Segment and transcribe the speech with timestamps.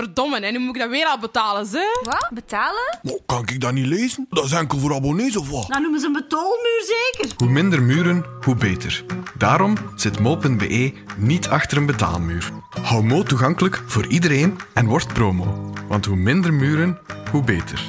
[0.00, 2.00] Verdomme, en nu moet ik dat weer al betalen, ze?
[2.02, 2.30] Wat?
[2.34, 2.98] Betalen?
[3.02, 4.26] Maar kan ik dat niet lezen?
[4.30, 5.68] Dat is enkel voor abonnees of wat?
[5.68, 7.34] Dan noemen ze een betaalmuur zeker.
[7.36, 9.04] Hoe minder muren, hoe beter.
[9.38, 12.50] Daarom zit mo.be niet achter een betaalmuur.
[12.82, 15.72] Hou Mo toegankelijk voor iedereen en word promo.
[15.88, 16.98] Want hoe minder muren,
[17.30, 17.88] hoe beter.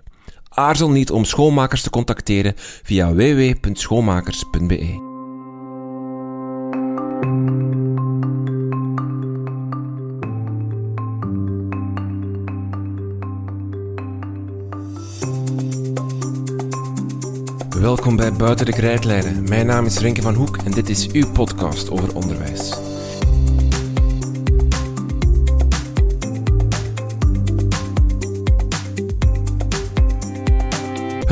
[0.53, 5.09] Aarzel niet om schoonmakers te contacteren via www.schoonmakers.be.
[17.79, 19.43] Welkom bij Buiten de Krijtlijnen.
[19.49, 22.90] Mijn naam is Renke van Hoek en dit is uw podcast over onderwijs.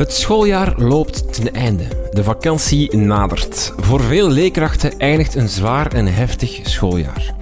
[0.00, 1.84] Het schooljaar loopt ten einde.
[2.10, 3.72] De vakantie nadert.
[3.76, 7.34] Voor veel leerkrachten eindigt een zwaar en heftig schooljaar.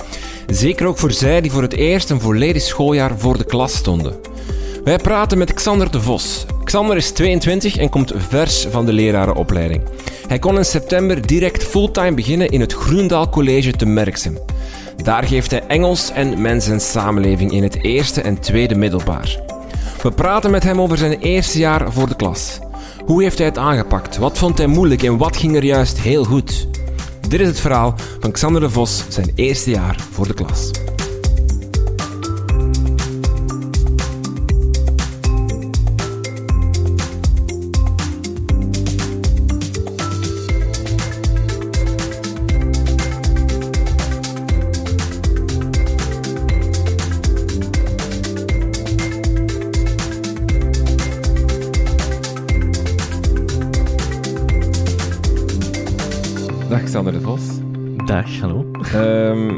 [0.46, 4.16] Zeker ook voor zij die voor het eerst een volledig schooljaar voor de klas stonden.
[4.84, 6.46] Wij praten met Xander de Vos.
[6.64, 9.82] Xander is 22 en komt vers van de lerarenopleiding.
[10.28, 14.38] Hij kon in september direct fulltime beginnen in het Groendaal College te Merksem.
[15.02, 19.57] Daar geeft hij Engels en mens en samenleving in het eerste en tweede middelbaar.
[20.02, 22.58] We praten met hem over zijn eerste jaar voor de klas.
[23.04, 24.16] Hoe heeft hij het aangepakt?
[24.16, 26.68] Wat vond hij moeilijk en wat ging er juist heel goed?
[27.28, 30.70] Dit is het verhaal van Xander de Vos, zijn eerste jaar voor de klas.
[58.08, 58.70] Dag, hallo.
[58.82, 59.48] Ehm,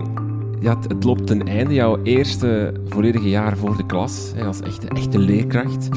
[0.60, 4.60] ja, het, het loopt ten einde, jouw eerste volledige jaar voor de klas, hè, als
[4.60, 5.88] echte, echte leerkracht.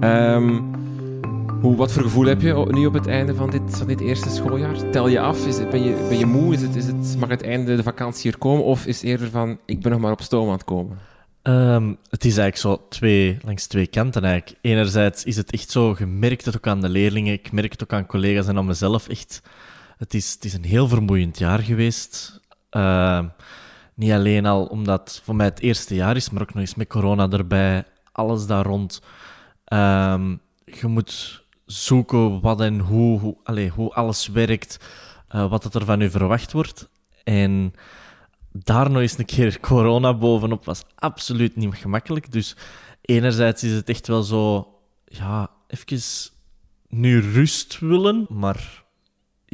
[0.00, 0.60] Ehm,
[1.60, 4.30] hoe, wat voor gevoel heb je nu op het einde van dit, van dit eerste
[4.30, 4.90] schooljaar?
[4.90, 5.46] Tel je af?
[5.46, 6.54] Is het, ben, je, ben je moe?
[6.54, 8.64] Is het, is het, mag het einde de vakantie hier komen?
[8.64, 10.98] Of is het eerder van, ik ben nog maar op stoom aan het komen?
[11.42, 14.58] Ehm, het is eigenlijk zo twee, langs twee kanten eigenlijk.
[14.60, 17.82] Enerzijds is het echt zo, je merkt het ook aan de leerlingen, ik merk het
[17.82, 19.08] ook aan collega's en aan mezelf.
[19.08, 19.42] Echt,
[20.02, 22.40] het is, het is een heel vermoeiend jaar geweest.
[22.70, 23.28] Ehm,
[23.94, 26.74] niet alleen al omdat het voor mij het eerste jaar is, maar ook nog eens
[26.74, 29.02] met corona erbij, alles daar rond.
[29.64, 34.78] Ehm, je moet zoeken wat en hoe, hoe, hoe alles werkt,
[35.28, 36.88] eh, wat er van u verwacht wordt.
[37.24, 37.72] En
[38.52, 42.32] daar nog eens een keer corona bovenop was absoluut niet gemakkelijk.
[42.32, 42.56] Dus
[43.00, 44.74] enerzijds is het echt wel zo,
[45.04, 46.00] ja, even
[46.88, 48.81] nu rust willen, maar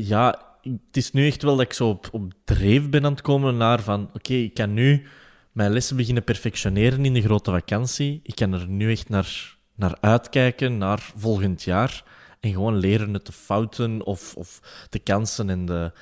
[0.04, 3.20] ja, het is nu echt wel dat ik zo op, op dreef ben aan het
[3.20, 5.06] komen naar van, oké, ik kan nu
[5.52, 8.20] mijn lessen beginnen perfectioneren in de grote vakantie.
[8.22, 12.04] Ik kan er nu echt naar, naar uitkijken, naar volgend jaar.
[12.40, 14.60] En gewoon leren uit de fouten of, of
[14.90, 15.92] de kansen en de,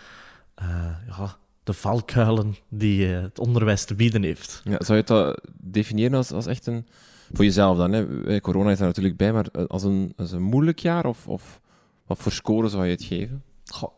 [0.55, 4.61] eh, ja, de valkuilen die eh, het onderwijs te bieden heeft.
[4.65, 6.87] Ja, zou je het dat definiëren als, als echt een...
[7.33, 8.25] Voor jezelf dan, hè?
[8.25, 11.05] Eh, corona is er natuurlijk bij, maar als een, als een moeilijk jaar?
[11.05, 11.61] Of, of
[12.07, 13.43] wat voor score zou je het geven?
[13.73, 13.93] Goh,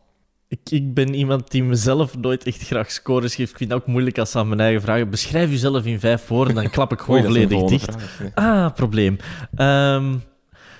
[0.47, 3.51] ik, ik ben iemand die mezelf nooit echt graag scores geeft.
[3.51, 5.09] Ik vind het ook moeilijk als ze aan mijn eigen vragen.
[5.09, 7.83] Beschrijf jezelf in vijf woorden, dan klap ik gewoon volledig dicht.
[7.95, 8.19] vraag.
[8.19, 8.31] Nee.
[8.33, 9.17] Ah, probleem.
[9.55, 10.15] Ehm,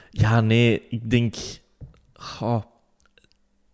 [0.09, 1.35] ja, nee, ik denk...
[2.13, 2.63] goh,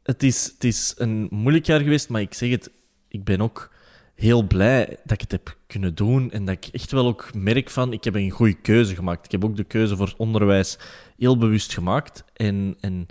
[0.03, 2.72] het, is, het is een moeilijk jaar geweest, maar ik zeg het,
[3.08, 3.74] ik ben ook
[4.16, 7.70] heel blij dat ik het heb kunnen doen en dat ik echt wel ook merk
[7.70, 9.26] van, ik heb een goede keuze gemaakt.
[9.26, 10.78] Ik heb ook de keuze voor het onderwijs
[11.18, 12.23] heel bewust gemaakt.
[12.34, 13.08] En, en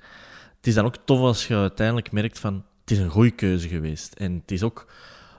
[0.65, 3.69] het is dan ook tof als je uiteindelijk merkt van, het is een goede keuze
[3.69, 4.15] geweest.
[4.15, 4.87] En het is ook,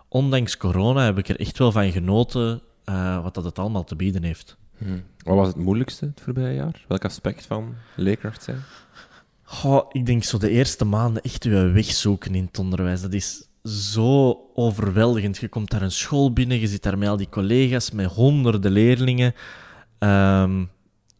[0.07, 3.95] ondanks corona, heb ik er echt wel van genoten eh, wat dat het allemaal te
[3.95, 4.57] bieden heeft.
[4.77, 4.99] Hm.
[5.17, 6.85] Wat was het moeilijkste het voorbije jaar?
[6.87, 8.63] Welk aspect van leerkracht zijn?
[9.43, 13.01] Goh, ik denk zo de eerste maanden echt je weg zoeken in het onderwijs.
[13.01, 15.37] Dat is zo overweldigend.
[15.37, 18.71] Je komt daar een school binnen, je zit daar met al die collega's, met honderden
[18.71, 19.33] leerlingen.
[19.99, 20.65] Ehm,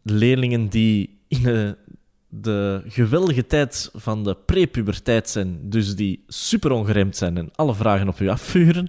[0.02, 1.76] leerlingen die in de,
[2.40, 8.08] de geweldige tijd van de prepuberteit zijn, dus die super ongeremd zijn en alle vragen
[8.08, 8.88] op u afvuren.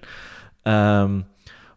[0.61, 1.21] Ehm,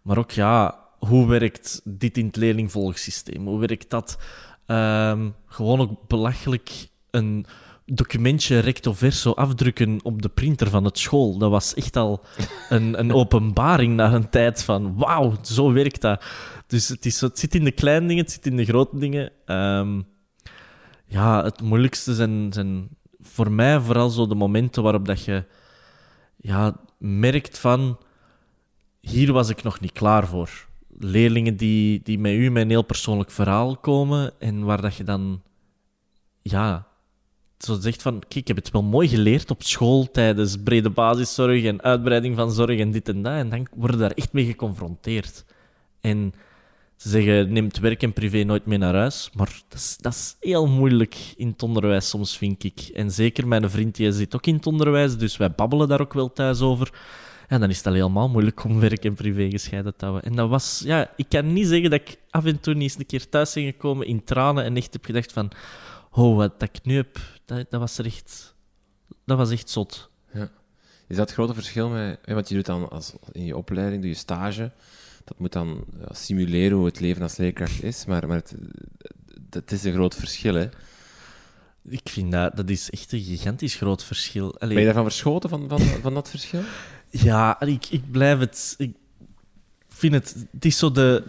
[0.02, 3.46] maar ook, ja, hoe werkt dit in het leerlingvolgsysteem?
[3.46, 4.19] Hoe werkt dat?
[4.67, 7.46] Ehm, gewoon ook belachelijk een
[7.84, 11.38] documentje recto verso afdrukken op de printer van het school.
[11.38, 12.25] Dat was echt al
[12.69, 16.25] een, een openbaring na een tijd van wauw, zo werkt dat.
[16.67, 19.32] Dus het, is, het zit in de kleine dingen, het zit in de grote dingen.
[19.44, 20.00] Ehm,
[21.11, 22.89] ja, het moeilijkste zijn, zijn
[23.21, 25.45] voor mij vooral zo de momenten waarop dat je
[26.37, 27.99] ja, merkt van
[29.01, 30.67] hier was ik nog niet klaar voor.
[30.99, 35.05] Leerlingen die, die met u met een heel persoonlijk verhaal komen en waar dat je
[35.05, 35.43] dan
[36.43, 36.87] ja,
[37.59, 41.65] zo zegt van kijk, ik heb het wel mooi geleerd op school tijdens brede basiszorg
[41.65, 43.33] en uitbreiding van zorg en dit en dat.
[43.33, 45.45] En dan worden daar echt mee geconfronteerd.
[46.01, 46.35] En
[47.00, 49.31] ze zeggen, neemt werk en privé nooit mee naar huis.
[49.32, 52.81] Maar dat is, dat is heel moeilijk in het onderwijs soms, vind ik.
[52.81, 56.12] En zeker mijn vriend die zit ook in het onderwijs, dus wij babbelen daar ook
[56.12, 56.93] wel thuis over.
[57.49, 60.31] En dan is het al helemaal moeilijk om werk en privé gescheiden te houden.
[60.31, 62.99] En dat was, ja, ik kan niet zeggen dat ik af en toe niet eens
[62.99, 65.50] een keer thuis ben gekomen in tranen en echt heb gedacht van,
[66.11, 68.55] oh, wat dat ik nu heb, dat, dat was echt,
[69.25, 70.11] dat was echt zot.
[71.08, 72.19] Is dat het grote verschil met...
[72.25, 74.73] hè, Want je doet dan als, in je opleiding, doe je stage.
[75.25, 78.05] Dat moet dan ja, simuleren hoe het leven als leerkracht is.
[78.05, 78.55] Maar, maar het,
[79.50, 80.69] het is een groot verschil, hè.
[81.88, 84.58] Ik vind dat, dat is echt een gigantisch groot verschil.
[84.58, 86.61] Allee, Ben je daarvan verschoten, van, van, van dat verschil?
[87.11, 88.75] Ja, ik, ik blijf het.
[88.78, 88.94] Ik
[89.88, 90.46] vind het.
[90.52, 91.22] Het is zo de.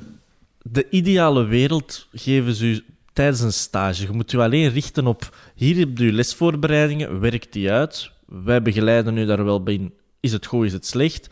[0.63, 2.83] De ideale wereld geven ze u
[3.13, 4.05] tijdens een stage.
[4.05, 5.35] Je moet je alleen richten op.
[5.55, 8.11] Hier heb je lesvoorbereidingen, werk die uit.
[8.25, 9.91] Wij begeleiden u daar wel bij.
[10.19, 11.27] Is het goed, is het slecht?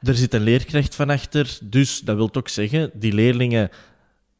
[0.00, 1.58] Er zit een leerkracht van achter.
[1.62, 3.70] Dus dat wil ook zeggen, die leerlingen.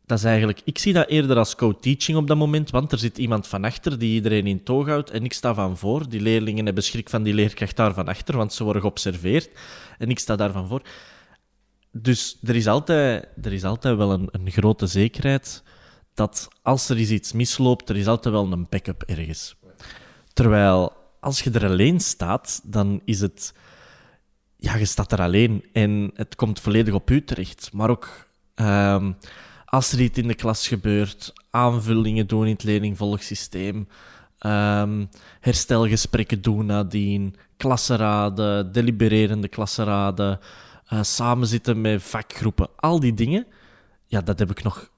[0.06, 3.18] Dat is eigenlijk, ik zie dat eerder als co-teaching op dat moment, want er zit
[3.18, 6.08] iemand van achter die iedereen in toog houdt en ik sta van voor.
[6.08, 9.50] Die leerlingen hebben schrik van die leerkracht daar van achter, want ze worden geobserveerd
[9.98, 10.82] en ik sta daar van voor.
[11.92, 15.62] Dus er is altijd, er is altijd wel een, een grote zekerheid
[16.14, 19.56] dat als er iets misloopt, er is altijd wel een backup ergens.
[20.32, 23.52] Terwijl als je er alleen staat, dan is het...
[24.66, 27.70] Ja, je staat er alleen en het komt volledig op u terecht.
[27.72, 29.12] Maar ook ehm,
[29.64, 33.88] als er iets in de klas gebeurt, aanvullingen doen in het leerlingvolgsysteem,
[34.38, 35.04] ehm,
[35.40, 40.40] herstelgesprekken doen nadien, klassenraden, delibererende klassenraden,
[40.86, 43.46] eh, samenzitten met vakgroepen, al die dingen,
[44.06, 44.90] ja, dat heb ik nog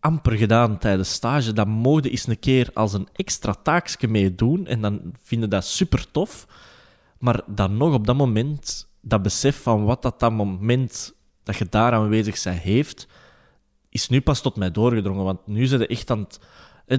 [0.00, 1.52] amper gedaan tijdens stage.
[1.52, 5.64] Dat mogen eens een keer als een extra taakje mee doen en dan vinden dat
[5.64, 6.46] super tof.
[7.18, 11.66] Maar dan nog op dat moment, dat besef van wat dat, dat moment dat je
[11.68, 13.06] daar aanwezig zijn heeft,
[13.88, 15.24] is nu pas tot mij doorgedrongen.
[15.24, 16.40] Want nu zijn ze echt aan het...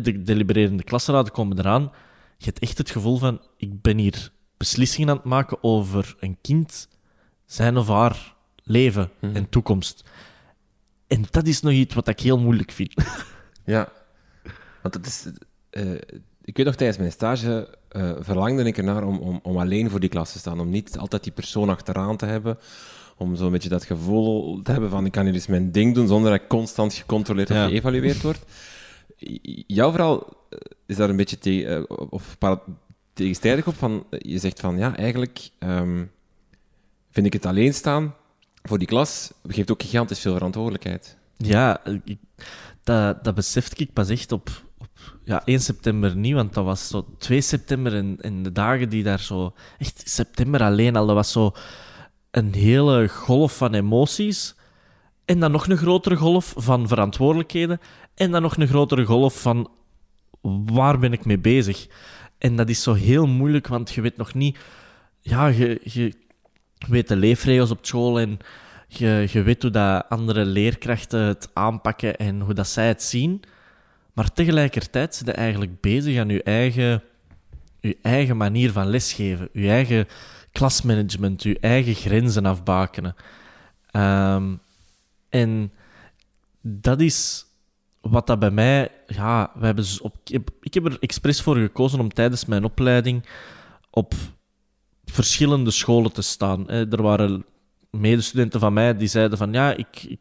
[0.04, 1.92] De delibererende klassenraden komen eraan.
[2.38, 6.38] Je hebt echt het gevoel van, ik ben hier beslissingen aan het maken over een
[6.42, 6.90] kind,
[7.46, 10.04] zijn of haar leven en toekomst.
[11.08, 12.94] En dat is nog iets wat ik heel moeilijk vind.
[13.66, 13.92] Ja.
[14.82, 15.28] Want het is...
[15.70, 19.90] eh, ik weet nog, tijdens mijn stage eh, verlangde ik ernaar om, om, om alleen
[19.90, 20.60] voor die klas te staan.
[20.60, 22.58] Om niet altijd die persoon achteraan te hebben.
[23.18, 26.08] Om zo'n beetje dat gevoel te hebben van ik kan hier eens mijn ding doen
[26.08, 27.64] zonder dat ik constant gecontroleerd Ja.
[27.66, 28.40] of geëvalueerd word.
[29.68, 32.38] Jouw verhaal eh, is daar een beetje te, eh, of
[33.14, 33.76] tegenstrijdig op.
[33.76, 36.06] Van, eh, je zegt van ja, eigenlijk ehm,
[37.12, 38.16] vind ik het alleen staan
[38.64, 41.18] voor die klas geeft ook gigantisch veel verantwoordelijkheid.
[41.38, 42.18] Ja, ik,
[42.84, 44.66] dat, dat besefte ik pas echt op
[45.24, 49.04] ja, 1 september niet, want dat was zo 2 september en, en de dagen die
[49.04, 49.54] daar zo...
[49.78, 51.52] Echt september alleen al, dat was zo
[52.32, 54.56] een hele golf van emoties.
[55.26, 57.80] En dan nog een grotere golf van verantwoordelijkheden.
[58.16, 59.70] En dan nog een grotere golf van
[60.66, 61.88] waar ben ik mee bezig?
[62.38, 64.58] En dat is zo heel moeilijk, want je weet nog niet...
[65.22, 66.14] Ja, je, je
[66.88, 68.40] weet de leefregels op school en
[68.88, 73.44] je, je weet hoe dat andere leerkrachten het aanpakken en hoe dat zij het zien.
[74.18, 77.04] Maar tegelijkertijd zijn je eigenlijk bezig aan je eigen,
[77.80, 80.08] je eigen manier van lesgeven, je eigen
[80.52, 83.16] klasmanagement, je eigen grenzen afbakenen.
[83.92, 84.56] Ehm,
[85.30, 85.72] en
[86.62, 87.46] dat is
[88.02, 88.92] wat dat bij mij...
[89.08, 90.18] Ja, we hebben dus op,
[90.62, 93.26] ik, heb, er expres voor gekozen om tijdens mijn opleiding
[93.90, 94.14] op
[95.06, 96.64] verschillende scholen te staan.
[96.68, 96.92] hè.
[96.92, 97.46] Er waren
[97.92, 100.18] medestudenten van mij die zeiden van ja, ik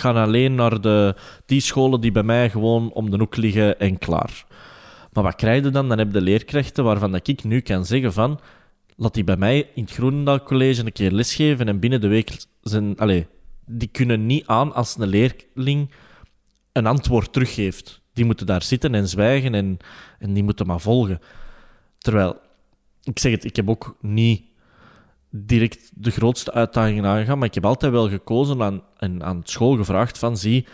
[0.00, 1.14] ga alleen naar de,
[1.46, 4.46] die scholen die bij mij gewoon om de hoek liggen en klaar.
[5.12, 5.88] Maar wat krijg je dan?
[5.88, 8.40] Dan heb je de leerkrachten waarvan dat ik nu kan zeggen van
[9.00, 12.44] laat die bij mij in het Groenendaal College een keer lesgeven en binnen de week
[12.62, 12.98] zijn...
[12.98, 13.24] Allez,
[13.66, 15.90] die kunnen niet aan als een leerling
[16.72, 18.00] een antwoord teruggeeft.
[18.12, 19.76] Die moeten daar zitten en zwijgen en,
[20.18, 21.20] en die moeten maar volgen.
[21.98, 22.36] Terwijl,
[23.02, 24.42] ik zeg het, ik heb ook niet
[25.30, 29.76] direct de grootste uitdagingen aangegaan, maar ik heb altijd wel gekozen aan, en aan school
[29.76, 30.66] gevraagd van, zie,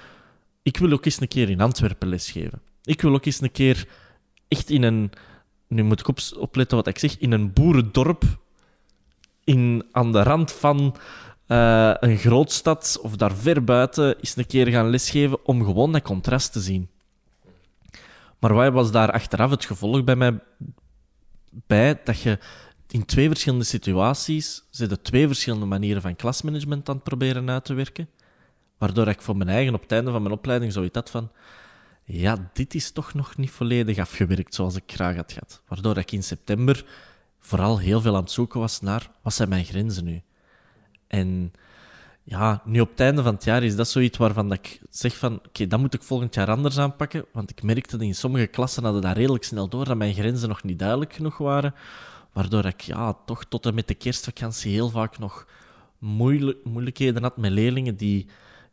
[0.62, 2.60] ik wil ook eens een keer in Antwerpen lesgeven.
[2.82, 3.88] Ik wil ook eens een keer
[4.48, 5.10] echt in een...
[5.68, 7.18] Nu moet ik op, opletten wat ik zeg.
[7.18, 8.24] In een boerendorp
[9.44, 10.96] in, aan de rand van
[11.46, 16.02] eh, een grootstad of daar ver buiten eens een keer gaan lesgeven om gewoon dat
[16.02, 16.88] contrast te zien.
[18.38, 20.40] Maar wat was daar achteraf het gevolg bij mij
[21.66, 22.38] bij dat je
[22.96, 27.74] in twee verschillende situaties zitten twee verschillende manieren van klasmanagement aan het proberen uit te
[27.74, 28.08] werken,
[28.78, 31.30] waardoor ik voor mijn eigen op het einde van mijn opleiding zoiets had van
[32.04, 35.62] ja, dit is toch nog niet volledig afgewerkt zoals ik graag had gehad.
[35.68, 36.84] Waardoor ik in september
[37.38, 40.22] vooral heel veel aan het zoeken was naar wat zijn mijn grenzen nu.
[41.06, 41.52] En
[42.22, 45.16] ja, nu op het einde van het jaar is dat zoiets waarvan dat ik zeg
[45.16, 47.24] van oké, dat moet ik volgend jaar anders aanpakken.
[47.32, 50.48] Want ik merkte dat in sommige klassen hadden dat redelijk snel door dat mijn grenzen
[50.48, 51.74] nog niet duidelijk genoeg waren.
[52.36, 55.46] Waardoor ik ja, toch tot en met de kerstvakantie heel vaak nog
[55.98, 58.26] moeilijk, moeilijkheden had met leerlingen die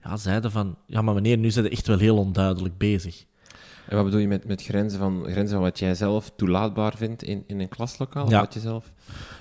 [0.03, 3.25] ja, zeiden van ja, maar meneer, nu zijn echt wel heel onduidelijk bezig.
[3.87, 7.23] En wat bedoel je met, met grenzen, van, grenzen van wat jij zelf toelaatbaar vindt
[7.23, 8.29] in, in een klaslokaal?
[8.29, 8.39] Ja.
[8.39, 8.91] Wat je zelf...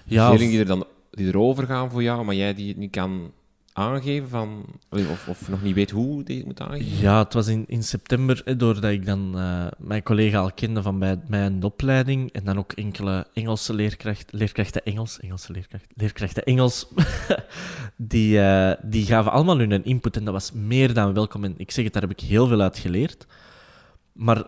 [0.05, 2.91] Ja, Leerlingen die er dan die erover gaan voor jou, maar jij die het niet
[2.91, 3.33] kan
[3.73, 6.99] aangeven van, of, of nog niet weet hoe het moet aangeven?
[6.99, 10.99] Ja, het was in, in september, doordat ik dan eh, mijn collega al kende van
[10.99, 15.87] bij mij in de opleiding en dan ook enkele Engelse leerkracht, leerkrachten Engels, Engelse leerkracht,
[15.95, 16.87] leerkrachten Engels,
[17.97, 21.45] die, eh, die gaven allemaal hun input en dat was meer dan welkom.
[21.45, 23.27] En ik zeg het, daar heb ik heel veel uit geleerd.
[24.13, 24.45] Maar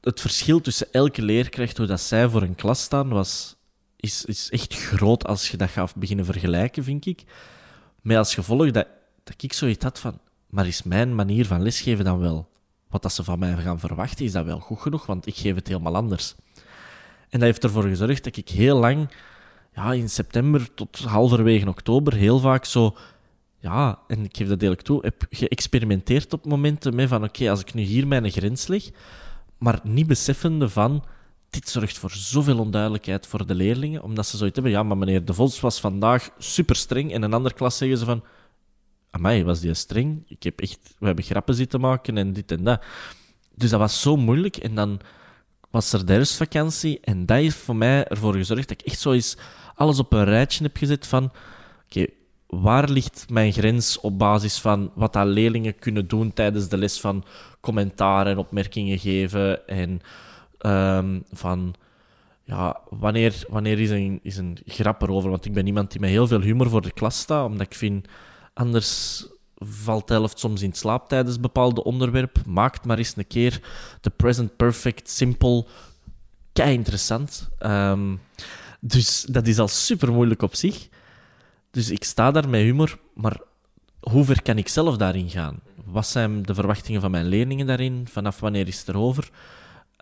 [0.00, 3.56] het verschil tussen elke leerkracht, hoe dat zij voor een klas staan, was,
[3.96, 7.24] is, is echt groot als je dat gaat beginnen vergelijken, vind ik.
[8.04, 8.86] Met als gevolg dat,
[9.22, 10.18] dat ik zoiets had van,
[10.50, 12.48] maar is mijn manier van lesgeven dan wel
[12.88, 15.06] wat dat ze van mij gaan verwachten, is dat wel goed genoeg?
[15.06, 16.34] Want ik geef het helemaal anders.
[17.28, 19.08] En dat heeft ervoor gezorgd dat ik heel lang,
[19.74, 22.96] ja, in september tot halverwege oktober, heel vaak zo,
[23.58, 27.60] ja, en ik geef dat eerlijk toe, heb geëxperimenteerd op momenten met van, oké, als
[27.60, 28.90] ik nu hier mijn grens leg,
[29.58, 31.04] maar niet beseffende van,
[31.54, 35.24] dit zorgt voor zoveel onduidelijkheid voor de leerlingen, omdat ze zoiets hebben, ja, maar meneer
[35.24, 38.24] De Vos was vandaag super streng, en in een andere klas zeggen ze van,
[39.10, 40.24] amai, was die streng?
[40.28, 42.82] Ik heb echt, we hebben grappen zitten maken en dit en dat.
[43.54, 45.00] Dus dat was zo moeilijk, en dan
[45.70, 49.12] was er de herfstvakantie, en dat heeft voor mij ervoor gezorgd dat ik echt zo
[49.12, 49.36] eens
[49.74, 51.32] alles op een rijtje heb gezet van,
[51.86, 52.06] oké,
[52.46, 57.00] waar ligt mijn grens op basis van wat dat leerlingen kunnen doen tijdens de les
[57.00, 57.24] van
[57.60, 60.00] commentaar en opmerkingen geven en
[60.64, 61.74] ehm, van
[62.44, 65.30] ja, wanneer, wanneer is, een, is een grap erover?
[65.30, 67.74] Want ik ben iemand die met heel veel humor voor de klas staat, omdat ik
[67.74, 68.08] vind,
[68.54, 72.38] anders valt de helft soms in slaap tijdens bepaalde onderwerp.
[72.46, 73.60] Maakt maar eens een keer
[74.00, 75.68] de present perfect simpel
[76.52, 77.48] kei interessant.
[77.58, 78.16] Ehm,
[78.80, 80.88] dus dat is al super moeilijk op zich.
[81.70, 83.40] Dus ik sta daar met humor, maar
[84.00, 85.60] hoe ver kan ik zelf daarin gaan?
[85.84, 88.06] Wat zijn de verwachtingen van mijn leerlingen daarin?
[88.10, 89.30] Vanaf wanneer is het erover?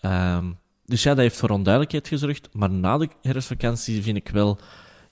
[0.02, 0.52] Ehm,
[0.84, 2.48] dus ja, dat heeft voor onduidelijkheid gezorgd.
[2.52, 4.58] Maar na de herfstvakantie vind ik wel...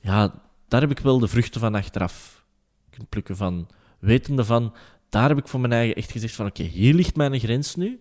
[0.00, 2.44] Ja, daar heb ik wel de vruchten van achteraf
[2.90, 3.68] kunnen plukken van...
[3.98, 4.74] Wetende van...
[5.08, 6.46] Daar heb ik voor mijn eigen echt gezegd van...
[6.46, 8.00] Oké, hier ligt mijn grens nu.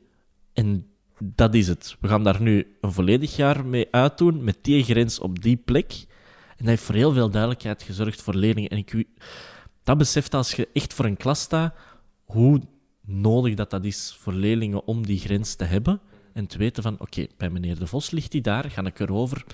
[0.53, 0.87] En
[1.19, 1.97] dat is het.
[1.99, 5.91] We gaan daar nu een volledig jaar mee uitdoen, met die grens op die plek.
[6.49, 8.69] En dat heeft voor heel veel duidelijkheid gezorgd voor leerlingen.
[8.69, 9.05] En ik,
[9.83, 11.75] dat beseft als je echt voor een klas staat,
[12.23, 12.61] hoe
[13.05, 16.01] nodig dat, dat is voor leerlingen om die grens te hebben.
[16.39, 19.45] En te weten van, oké, bij meneer De Vos ligt die daar, ga ik erover.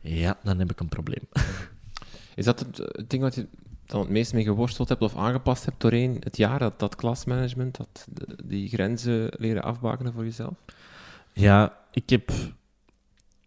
[0.00, 1.28] Ja, dan heb ik een probleem.
[2.34, 3.46] Is dat het, het ding wat je
[3.86, 7.76] dan het meest mee geworsteld hebt of aangepast hebt doorheen het jaar, dat, dat klasmanagement,
[7.76, 8.06] dat,
[8.44, 10.54] die grenzen leren afbakenen voor jezelf?
[11.32, 12.30] Ja, ik heb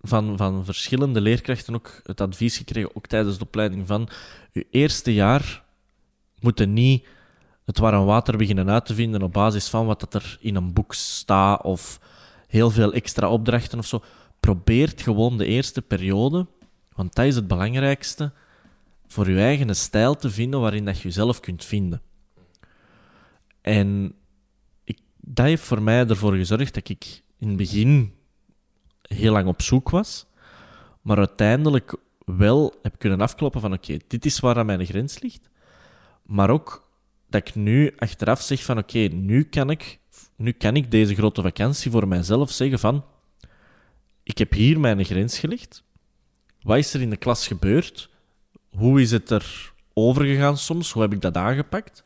[0.01, 4.09] van, van verschillende leerkrachten ook het advies gekregen, ook tijdens de opleiding, van
[4.51, 5.63] je eerste jaar
[6.39, 7.07] moeten niet
[7.65, 10.55] het waar en water beginnen uit te vinden op basis van wat dat er in
[10.55, 11.99] een boek staat of
[12.51, 14.03] heel veel extra opdrachten of zo.
[14.39, 16.47] Probeert gewoon de eerste periode,
[16.95, 18.31] want dat is het belangrijkste,
[19.07, 22.01] voor je eigen stijl te vinden waarin dat je jezelf kunt vinden.
[23.61, 24.13] En
[24.83, 28.13] ik, dat heeft voor mij ervoor gezorgd dat ik in het begin
[29.01, 30.25] heel lang op zoek was,
[31.01, 35.49] maar uiteindelijk wel heb kunnen afkloppen van oké, dit is waar aan mijn grens ligt,
[36.25, 36.89] maar ook
[37.27, 39.99] dat ik nu achteraf zeg van oké, nu kan ik
[40.41, 43.03] nu kan ik deze grote vakantie voor mijzelf zeggen van
[44.23, 45.83] ik heb hier mijn grens gelegd.
[46.61, 48.09] Wat is er in de klas gebeurd?
[48.69, 50.91] Hoe is het er overgegaan soms?
[50.91, 52.03] Hoe heb ik dat aangepakt?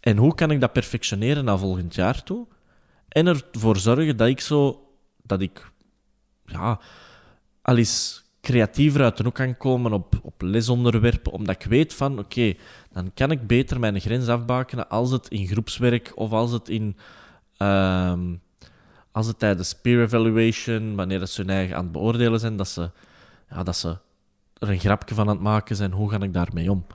[0.00, 2.46] En hoe kan ik dat perfectioneren naar volgend jaar toe?
[3.08, 4.86] En ervoor zorgen dat ik zo...
[5.22, 5.70] Dat ik...
[6.44, 6.80] Ja...
[7.62, 12.18] Al eens creatiever uit de hoek kan komen op, op lesonderwerpen, omdat ik weet van,
[12.18, 12.54] oké,
[12.92, 16.96] dan kan ik beter mijn grens afbakenen als het in groepswerk of als het in...
[17.62, 18.34] ehm,
[19.12, 22.90] als het tijdens peer evaluation, wanneer ze hun eigen aan het beoordelen zijn, dat ze,
[23.50, 23.96] ja, dat ze
[24.58, 25.92] er een grapje van aan het maken zijn.
[25.92, 26.86] Hoe ga ik daarmee om?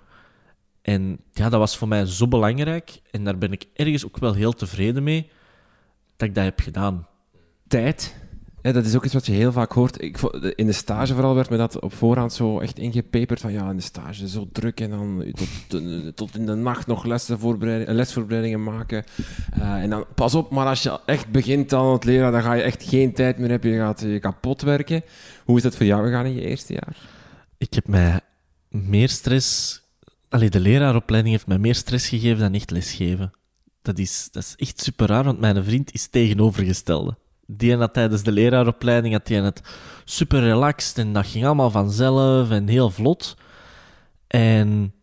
[0.81, 3.01] En ja, dat was voor mij zo belangrijk.
[3.11, 5.29] En daar ben ik ergens ook wel heel tevreden mee
[6.15, 7.07] dat ik dat heb gedaan.
[7.67, 8.26] Tijd.
[8.73, 10.01] Dat is ook iets wat je heel vaak hoort.
[10.01, 10.21] Ik,
[10.55, 13.75] in de stage vooral werd me dat op voorhand zo echt ingepeperd van ja, in
[13.75, 15.23] de stage zo druk en dan
[15.67, 19.03] tot, tot- in de nacht nog lesvoorbereidingen, lesvoorbereidingen maken.
[19.51, 22.53] Eh, en dan pas op, maar als je echt begint aan het leren, dan ga
[22.53, 23.71] je echt geen tijd meer hebben.
[23.71, 25.01] Je gaat je kapot werken.
[25.45, 26.97] Hoe is dat voor jou gegaan in je eerste jaar?
[27.57, 28.19] Ik heb mij
[28.69, 29.81] meer stress...
[30.29, 33.31] Allee, de leraaropleiding heeft mij meer stress gegeven dan echt lesgeven.
[33.81, 37.17] Dat is, dat is echt super raar, want mijn vriend is tegenovergestelde.
[37.47, 39.61] Die had tijdens de leraaropleiding had die het
[40.05, 43.35] super relaxed en dat ging allemaal vanzelf en heel vlot.
[44.27, 44.93] En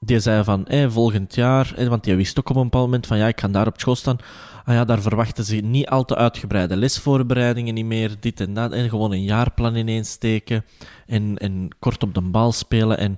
[0.00, 3.18] die zei van, hé, volgend jaar, want die wist ook op een bepaald moment van,
[3.18, 4.18] ja, ik ga daar op school staan.
[4.64, 8.72] Ah ja, daar verwachten ze niet al te uitgebreide lesvoorbereidingen niet meer, dit en dat.
[8.72, 10.64] En gewoon een jaarplan ineens steken
[11.06, 13.16] en, en kort op de bal spelen en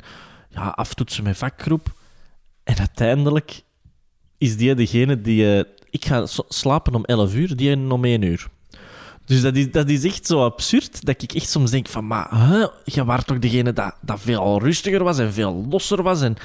[0.50, 1.92] ja, aftoetsen met vakgroep.
[2.64, 3.62] En uiteindelijk
[4.38, 5.58] is die degene die...
[5.58, 8.48] eh, ik ga slapen om 11 uur, die om 1 uur.
[9.24, 12.28] Dus dat is, dat is echt zo absurd, dat ik echt soms denk van, maar
[12.30, 16.22] hè, je was toch degene dat, dat veel rustiger was en veel losser was.
[16.22, 16.36] En,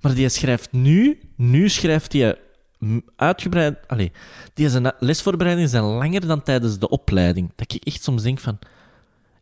[0.00, 2.38] maar die schrijft nu, nu schrijft hij
[3.16, 3.78] uitgebreid...
[3.86, 4.12] Allee,
[4.54, 7.52] die zijn lesvoorbereidingen zijn langer dan tijdens de opleiding.
[7.56, 8.58] Dat ik echt soms denk van,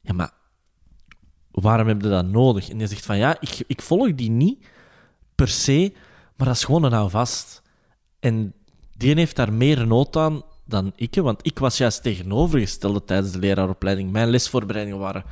[0.03, 0.31] ja, maar
[1.51, 2.69] waarom heb je dat nodig?
[2.69, 4.67] En die zegt van, ja, ik, ik volg die niet
[5.35, 5.93] per se,
[6.37, 7.63] maar dat is gewoon een houvast.
[8.21, 8.55] En
[8.97, 13.39] die heeft daar meer nood aan dan ik, want ik was juist tegenovergestelde tijdens de
[13.39, 14.13] leraaropleiding.
[14.13, 15.25] Mijn lesvoorbereidingen waren...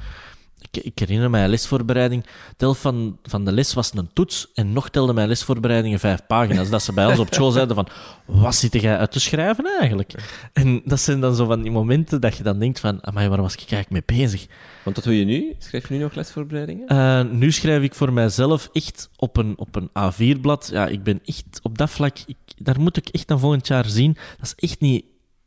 [0.70, 2.26] Ik, ik herinner mij, een lesvoorbereiding...
[2.56, 6.70] Helft van, van de les was een toets en nog telde mijn lesvoorbereidingen vijf pagina's.
[6.70, 7.88] Dat ze bij ons op school zeiden van...
[8.24, 10.14] Wat zit jij uit te schrijven eigenlijk?
[10.52, 13.04] En dat zijn dan zo van die momenten dat je dan denkt van...
[13.04, 14.46] Amai, waar was ik eigenlijk mee bezig?
[14.84, 15.54] Want wat doe je nu?
[15.58, 16.86] Schrijf je nu nog lesvoorbereidingen?
[16.86, 20.68] Eh, nu schrijf ik voor mijzelf echt op een, op een A4-blad.
[20.72, 22.18] Ja, ik ben echt op dat vlak...
[22.26, 24.16] Ik, daar moet ik echt dan volgend jaar zien.
[24.38, 25.04] Dat is echt niet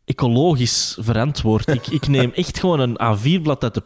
[0.07, 1.67] ecologisch verantwoord.
[1.67, 3.83] Ik, ik neem echt gewoon een A4-blad uit de,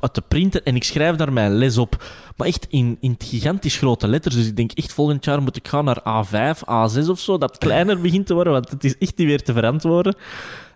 [0.00, 2.04] uit de printer en ik schrijf daar mijn les op.
[2.36, 4.34] Maar echt in, in gigantisch grote letters.
[4.34, 7.38] Dus ik denk echt volgend jaar moet ik gaan naar A5, A6 of zo.
[7.38, 10.16] Dat kleiner begint te worden, want het is echt niet meer te verantwoorden.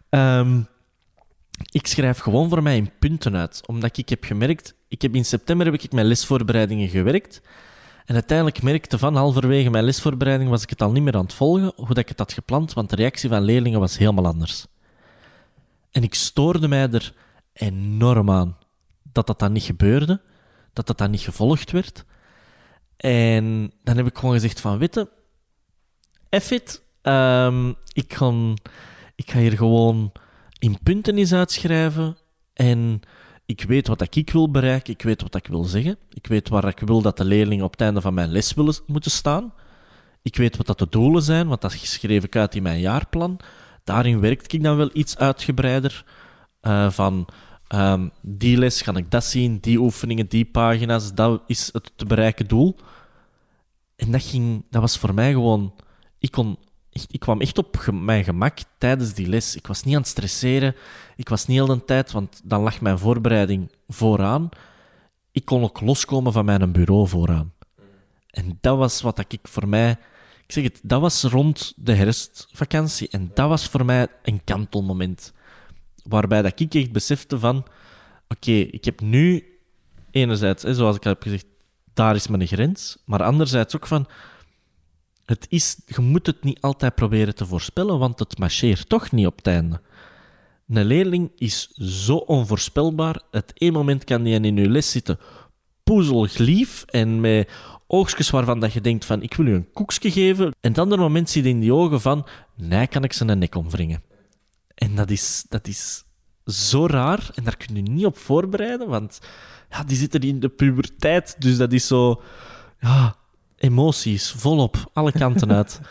[0.08, 0.60] Ehm,
[1.70, 3.62] ik schrijf gewoon voor mij in punten uit.
[3.66, 4.74] Omdat ik heb gemerkt...
[4.88, 7.40] Ik heb in september heb ik mijn lesvoorbereidingen gewerkt.
[8.04, 11.32] En uiteindelijk merkte van halverwege mijn lesvoorbereiding was ik het al niet meer aan het
[11.32, 14.66] volgen, hoe dat ik het had gepland, want de reactie van leerlingen was helemaal anders.
[15.90, 17.14] En ik stoorde mij er
[17.52, 18.56] enorm aan
[19.02, 20.20] dat dat dan niet gebeurde,
[20.72, 22.04] dat dat dan niet gevolgd werd.
[22.96, 25.10] En dan heb ik gewoon gezegd van, witte,
[26.40, 28.54] F it, ehm, ik, ga,
[29.14, 30.12] ik hier gewoon
[30.58, 32.16] in punten eens uitschrijven
[32.54, 33.00] en
[33.46, 36.68] ik weet wat ik wil bereiken, ik weet wat ik wil zeggen, ik weet waar
[36.68, 39.54] ik wil dat de leerlingen op het einde van mijn les willen, moeten staan.
[40.22, 43.38] Ik weet wat dat de doelen zijn, want dat schreef ik uit in mijn jaarplan.
[43.84, 46.04] Daarin werkte ik dan wel iets uitgebreider.
[46.60, 47.26] eh, van
[47.68, 52.04] ehm, die les ga ik dat zien, die oefeningen, die pagina's, dat is het te
[52.04, 52.76] bereiken doel.
[53.96, 55.74] En dat, ging, dat was voor mij gewoon...
[56.18, 56.58] Ik, kon,
[56.92, 59.56] echt- ik kwam echt op mijn gemak tijdens die les.
[59.56, 60.74] Ik was niet aan het stresseren.
[61.16, 64.48] Ik was niet heel de tijd, want dan lag mijn voorbereiding vooraan.
[65.32, 67.52] Ik kon ook loskomen van mijn bureau vooraan.
[68.30, 69.98] En dat was wat ik voor mij...
[70.50, 73.08] Ik zeg het, dat was rond de herfstvakantie.
[73.08, 75.32] En dat was voor mij een kantelmoment.
[76.02, 77.66] Waarbij dat ik echt besefte van...
[78.28, 79.44] Oké, ik heb nu
[80.10, 81.46] enerzijds, hè, zoals ik al heb gezegd,
[81.94, 82.96] daar is mijn grens.
[83.04, 84.06] Maar anderzijds ook van...
[85.24, 89.26] Het is, je moet het niet altijd proberen te voorspellen, want het marcheert toch niet
[89.26, 89.80] op het einde.
[90.68, 93.22] Een leerling is zo onvoorspelbaar.
[93.30, 95.18] Het één moment kan die in je les zitten
[95.82, 97.50] poezelglief en met
[97.90, 100.44] oogstjes waarvan dat je denkt van ik wil u een koekje geven.
[100.44, 102.26] En het andere moment zie je in die ogen van
[102.56, 104.02] nee, kan ik zijn nek omwringen.
[104.74, 106.04] En dat is, dat is
[106.44, 109.18] zo raar en daar kun je niet op voorbereiden, want
[109.70, 112.22] ja, die zitten in de puberteit, dus dat is zo...
[112.78, 113.16] Ja,
[113.56, 115.80] emoties, volop, alle kanten uit.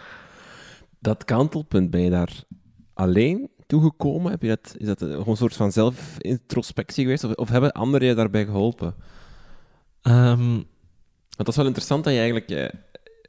[1.02, 2.44] Dat kantelpunt, ben je daar
[2.94, 4.32] alleen toegekomen?
[4.32, 7.24] Heb je dat, is dat een, gewoon een soort van zelfintrospectie geweest?
[7.24, 8.96] Of, of hebben anderen je daarbij geholpen?
[10.02, 10.60] Ehm,
[11.46, 12.80] dat is wel interessant dat je eigenlijk eh,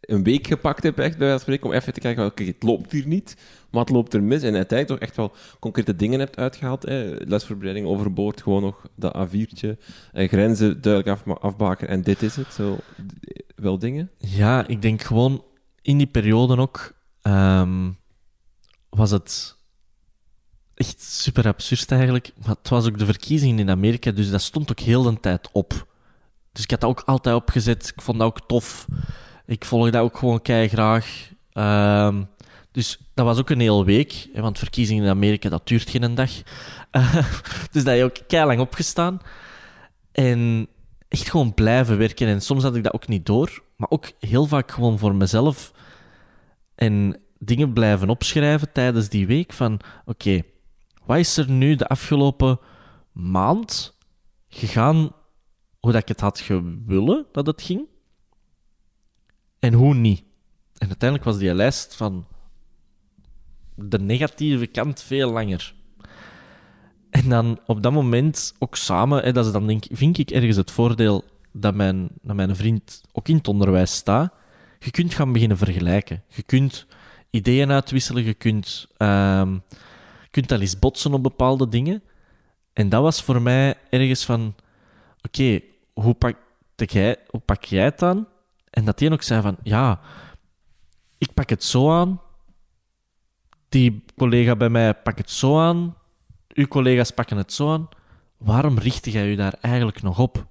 [0.01, 2.63] een week gepakt hebt, echt, bij wijze van spreken, om even te kijken, oké, het
[2.63, 3.37] loopt hier niet,
[3.71, 4.43] het loopt er mis.
[4.43, 6.83] En uiteindelijk toch echt wel concrete dingen hebt uitgehaald.
[6.83, 7.15] Hè?
[7.19, 9.77] Lesvoorbereiding overboord, gewoon nog dat A4'tje,
[10.13, 12.53] eh, grenzen duidelijk afma- afbaken en dit is het.
[12.53, 12.79] Zo,
[13.55, 14.11] wel dingen.
[14.17, 15.45] Ja, ik denk gewoon
[15.83, 16.93] in die periode ook
[17.23, 17.91] ehm,
[18.89, 19.57] was het
[20.75, 22.33] echt super absurd eigenlijk.
[22.45, 25.49] Maar het was ook de verkiezingen in Amerika, dus dat stond ook heel de tijd
[25.53, 25.89] op.
[26.53, 27.93] Dus ik had dat ook altijd opgezet.
[27.97, 28.87] Ik vond dat ook tof.
[29.47, 31.31] Ik volgde dat ook gewoon kei graag.
[31.53, 32.23] Ehm,
[32.73, 36.31] dus dat was ook een hele week, want verkiezingen in Amerika, dat duurt geen dag.
[36.91, 37.15] Eh,
[37.73, 39.21] dus dat je ook kei lang opgestaan.
[40.13, 40.69] En
[41.09, 42.29] echt gewoon blijven werken.
[42.29, 45.73] En soms had ik dat ook niet door, maar ook heel vaak gewoon voor mezelf.
[46.75, 50.43] En dingen blijven opschrijven tijdens die week van, oké,
[51.05, 52.59] wat is er nu de afgelopen
[53.13, 53.97] maand
[54.49, 55.13] gegaan
[55.81, 57.87] hoe dat ik het had gewillen dat het ging?
[59.59, 60.23] En hoe niet?
[60.79, 62.27] En uiteindelijk was die lijst van
[63.75, 65.75] de negatieve kant veel langer.
[67.11, 70.57] En dan op dat moment ook samen, hè, dat is dan denk, vind ik ergens
[70.57, 74.33] het voordeel dat mijn, dat mijn vriend ook in het onderwijs staat.
[74.79, 76.23] Je kunt gaan beginnen vergelijken.
[76.29, 76.87] Je kunt
[77.31, 79.57] ideeën uitwisselen, je kunt, ehm
[80.31, 82.03] kunt al eens botsen op bepaalde dingen.
[82.73, 84.55] En dat was voor mij ergens van:
[85.23, 85.61] oké,
[85.93, 86.37] hoe, pak
[86.75, 88.27] jij, hoe pak het aan?
[88.71, 90.01] En dat die ook zei van: ja,
[91.19, 92.21] ik pak het zo aan.
[93.69, 95.97] Die collega bij mij pakt het zo aan.
[96.49, 97.89] Uw collega's pakken het zo aan.
[98.37, 100.47] Waarom richt jij je daar eigenlijk nog op?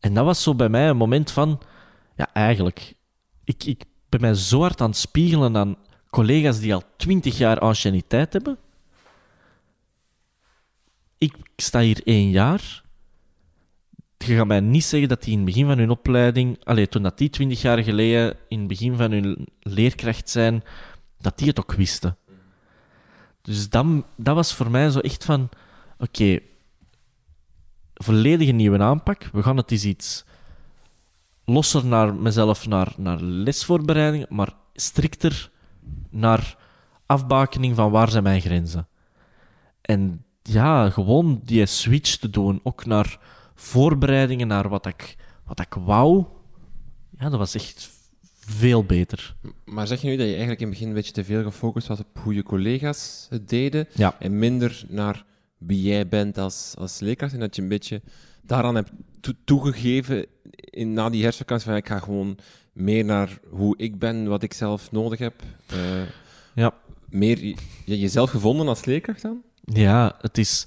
[0.00, 1.60] En dat was zo bij mij een moment van:
[2.16, 2.94] ja, eigenlijk.
[3.44, 5.76] Ik, ik ben mij zo hard aan het spiegelen aan
[6.10, 8.58] collega's die al twintig jaar anciëniteit hebben.
[11.18, 12.82] Ik sta hier één jaar.
[14.18, 17.02] Je gaat mij niet zeggen dat die in het begin van hun opleiding, allee, toen
[17.02, 20.62] dat die twintig jaar geleden in het begin van hun leerkracht zijn,
[21.18, 22.16] dat die het ook wisten.
[23.42, 25.48] Dus dat, dat was voor mij zo echt van:
[25.98, 26.38] oké,
[27.94, 29.28] volledige nieuwe aanpak.
[29.32, 30.24] We gaan het eens iets
[31.44, 35.50] losser naar mezelf, naar, naar lesvoorbereiding, maar strikter
[36.10, 36.56] naar
[37.06, 38.88] afbakening van waar zijn mijn grenzen.
[39.80, 43.18] En ja, gewoon die switch te doen, ook naar
[43.60, 46.24] voorbereidingen, naar wat ik, wat ik wou.
[47.18, 47.90] Ja, dat was echt
[48.40, 49.36] veel beter.
[49.64, 51.86] Maar zeg je nu dat je eigenlijk in het begin een beetje te veel gefocust
[51.86, 54.16] was op hoe je collega's het deden Ja.
[54.18, 55.24] en minder naar
[55.58, 58.00] wie jij bent als, als leerkracht en dat je een beetje
[58.42, 58.90] daaraan hebt
[59.20, 62.38] toe- toegegeven in, na die herfstvakantie van ik ga gewoon
[62.72, 65.42] meer naar hoe ik ben, wat ik zelf nodig heb.
[65.66, 65.78] eh,
[66.54, 66.74] Ja.
[67.08, 67.56] meer je-
[67.98, 69.42] jezelf gevonden als leerkracht dan?
[69.64, 70.66] Ja, het is,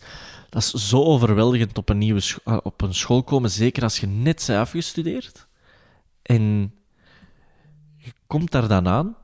[0.51, 4.07] dat is zo overweldigend op een, nieuwe eh, op een school komen, zeker als je
[4.07, 5.47] net bent afgestudeerd.
[6.21, 6.73] En
[7.97, 9.15] je komt daar dan aan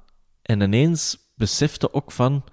[0.42, 2.44] en ineens beseft je ook van...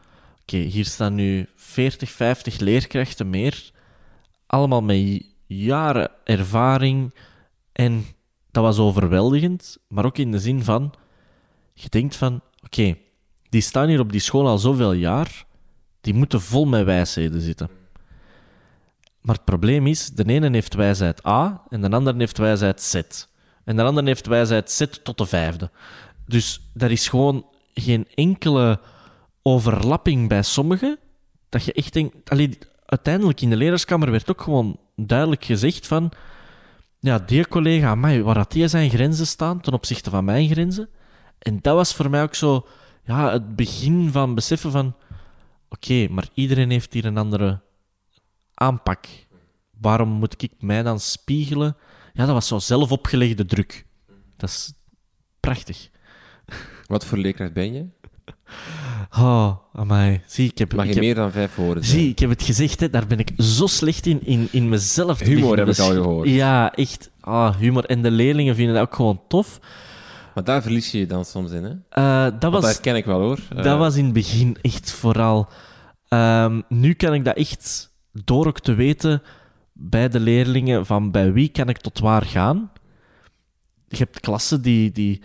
[0.40, 3.72] Oké, hier staan nu 40, 50 leerkrachten meer.
[4.46, 7.14] Allemaal met jaren ervaring.
[7.72, 8.04] En
[8.50, 10.94] dat was overweldigend, maar ook in de zin van...
[11.74, 12.96] Je denkt van, oké,
[13.48, 15.46] die staan hier op die school al zoveel jaar
[16.00, 17.83] die moeten vol met wijsheden zitten.
[19.24, 22.94] Maar het probleem is, de ene heeft wijsheid A en de andere heeft wijsheid Z.
[23.64, 25.70] En de andere heeft wijsheid Z tot de vijfde.
[26.26, 28.80] Dus er is gewoon geen enkele
[29.42, 30.98] overlapping bij sommigen,
[31.48, 31.98] dat je echt
[32.86, 36.12] uiteindelijk in de leraarskamer werd ook gewoon duidelijk gezegd van...
[37.00, 40.88] Ja, die collega, waar had die zijn grenzen staan ten opzichte van mijn grenzen?
[41.38, 42.66] En dat was voor mij ook zo...
[43.04, 44.94] Ja, het begin van beseffen van...
[45.68, 47.60] Oké, maar iedereen heeft hier een andere
[48.64, 49.06] aanpak.
[49.80, 51.76] Waarom moet ik mij dan spiegelen?
[52.12, 53.86] Ja, dat was zo zelf opgelegde druk.
[54.36, 54.72] Dat is
[55.40, 55.88] prachtig.
[56.86, 57.86] Wat voor leerkracht ben je?
[59.18, 60.20] Oh, amai.
[60.26, 62.00] Zie, ik heb, Mag ik je heb, meer dan vijf woorden zijn?
[62.00, 65.18] zie, ik heb het gezegd, hè, daar ben ik zo slecht in, in, in mezelf.
[65.18, 66.28] te Humor heb ik al gehoord.
[66.28, 67.10] Ja, echt.
[67.20, 67.84] Ah, humor.
[67.84, 69.60] En de leerlingen vinden dat ook gewoon tof.
[70.34, 71.72] Maar daar verlies je je dan soms in, hè?
[71.88, 72.62] Eh, dat was...
[72.62, 73.38] dat ken ik wel, hoor.
[73.56, 75.48] Eh, Dat was in het begin echt vooral.
[76.08, 77.92] Ehm, nu kan ik dat echt
[78.24, 79.22] door ook te weten
[79.72, 82.70] bij de leerlingen van bij wie kan ik tot waar gaan.
[83.88, 85.22] Je hebt klassen die, die,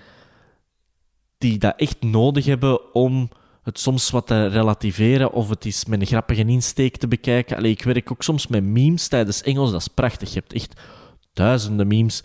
[1.38, 3.30] die dat echt nodig hebben om
[3.63, 7.58] het soms wat te relativeren of het is met een grappige insteek te bekijken.
[7.58, 10.34] Allee, ik werk ook soms met memes tijdens Engels, dat is prachtig.
[10.34, 10.82] Je hebt echt
[11.34, 12.23] duizenden memes.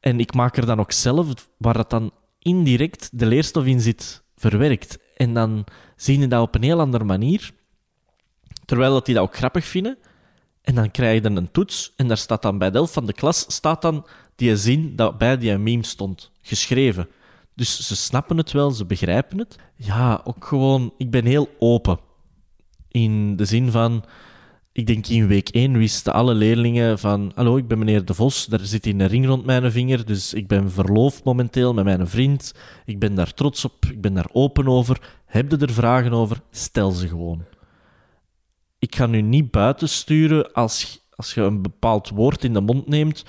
[0.00, 4.22] En ik maak er dan ook zelf, waar dat dan indirect de leerstof in zit,
[4.36, 4.98] verwerkt.
[5.16, 5.64] En dan
[5.96, 7.52] zien je dat op een heel andere manier.
[8.70, 9.98] Terwijl dat die dat ook grappig vinden.
[10.62, 13.06] En dan krijg je dan een toets en daar staat dan bij de helft van
[13.06, 17.08] de klas staat dan die zin dat bij die meme stond, geschreven.
[17.54, 19.56] Dus ze snappen het wel, ze begrijpen het.
[19.76, 21.98] Ja, ook gewoon, ik ben heel open.
[22.88, 24.04] In de zin van,
[24.72, 28.48] ik denk in week 1 wisten alle leerlingen van, hallo, ik ben meneer De Vos,
[28.50, 32.08] er zit hier een ring rond mijn vinger, dus ik ben verloofd momenteel met mijn
[32.08, 32.54] vriend.
[32.84, 35.18] Ik ben daar trots op, ik ben daar open over.
[35.26, 36.40] Heb je er vragen over?
[36.50, 37.44] Stel ze gewoon.
[38.80, 42.86] Ik ga nu niet buiten sturen als, als je een bepaald woord in de mond
[42.86, 43.24] neemt,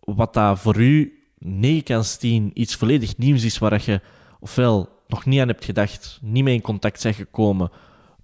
[0.00, 4.00] wat dat voor u 9 kan 10 iets volledig nieuws is waar je
[4.40, 7.70] ofwel nog niet aan hebt gedacht, niet mee in contact bent gekomen,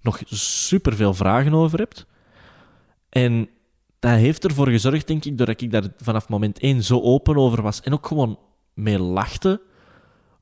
[0.01, 2.05] nog superveel vragen over hebt.
[3.09, 3.49] En
[3.99, 7.61] dat heeft ervoor gezorgd, denk ik, doordat ik daar vanaf moment één zo open over
[7.61, 8.39] was en ook gewoon
[8.73, 9.61] mee lachte,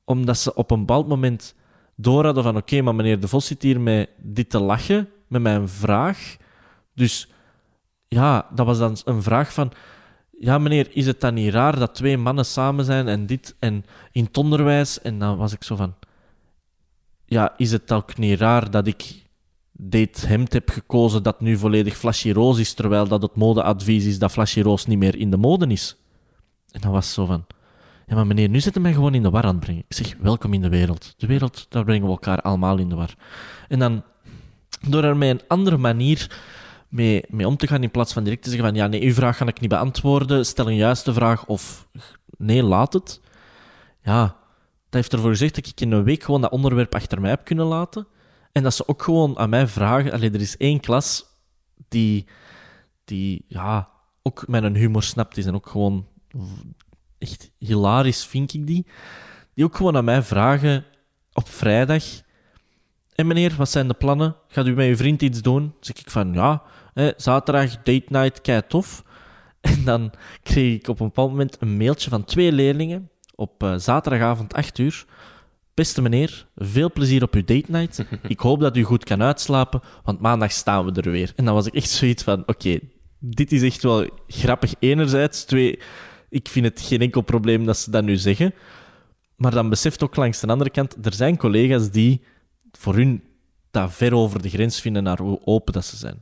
[0.05, 1.55] omdat ze op een bepaald moment
[1.95, 5.41] door hadden van oké, maar meneer De Vos zit hier met dit te lachen, met
[5.41, 6.37] mijn vraag.
[6.93, 7.29] Dus
[8.07, 9.71] ja, dat was dan een vraag van
[10.39, 13.85] ja meneer, is het dan niet raar dat twee mannen samen zijn en dit en
[14.11, 15.01] in het onderwijs?
[15.01, 15.93] En dan was ik zo van
[17.25, 19.25] ja, is het ook niet raar dat ik
[19.71, 24.19] dit hemd heb gekozen dat nu volledig flashy roze is, terwijl dat het modeadvies is
[24.19, 25.97] dat flashy roze niet meer in de mode is?
[26.71, 27.45] En dan was het zo van...
[28.05, 29.83] Ja, maar meneer, nu zitten mij gewoon in de war aan het brengen.
[29.87, 31.13] Ik zeg, welkom in de wereld.
[31.17, 33.15] De wereld, daar brengen we elkaar allemaal in de war.
[33.67, 34.03] En dan,
[34.79, 36.39] door er met een andere manier
[36.87, 39.13] mee, mee om te gaan, in plaats van direct te zeggen van, ja, nee, uw
[39.13, 41.87] vraag ga ik niet beantwoorden, stel een juiste vraag, of
[42.37, 43.21] nee, laat het.
[44.01, 44.35] Ja, dat
[44.89, 47.65] heeft ervoor gezegd dat ik in een week gewoon dat onderwerp achter mij heb kunnen
[47.65, 48.07] laten.
[48.51, 50.11] En dat ze ook gewoon aan mij vragen...
[50.11, 51.25] Allee, er is één klas
[51.87, 52.27] die,
[53.05, 53.89] die ja,
[54.21, 56.07] ook mijn humor snapt is en ook gewoon
[57.17, 58.85] echt hilarisch vind ik die.
[59.53, 60.85] Die ook gewoon aan mij vragen
[61.33, 62.03] op vrijdag.
[63.17, 64.35] En meneer, wat zijn de plannen?
[64.47, 65.73] Gaat u met uw vriend iets doen?
[65.79, 69.03] Zeg ik van ja, hè, zaterdag date night, kei tof.
[69.61, 70.11] En dan
[70.43, 74.77] kreeg ik op een bepaald moment een mailtje van twee leerlingen op uh, zaterdagavond 8
[74.77, 75.05] uur.
[75.73, 78.05] Beste meneer, veel plezier op uw date night.
[78.27, 81.33] Ik hoop dat u goed kan uitslapen, want maandag staan we er weer.
[81.35, 82.79] En dan was ik echt zoiets van: oké,
[83.19, 85.43] dit is echt wel grappig enerzijds.
[85.43, 85.79] Twee,
[86.29, 88.53] ik vind het geen enkel probleem dat ze dat nu zeggen.
[89.35, 92.21] Maar dan beseft ook langs de andere kant, er zijn collega's die
[92.77, 93.23] voor hun
[93.71, 96.21] dat ver over de grens vinden naar hoe open dat ze zijn.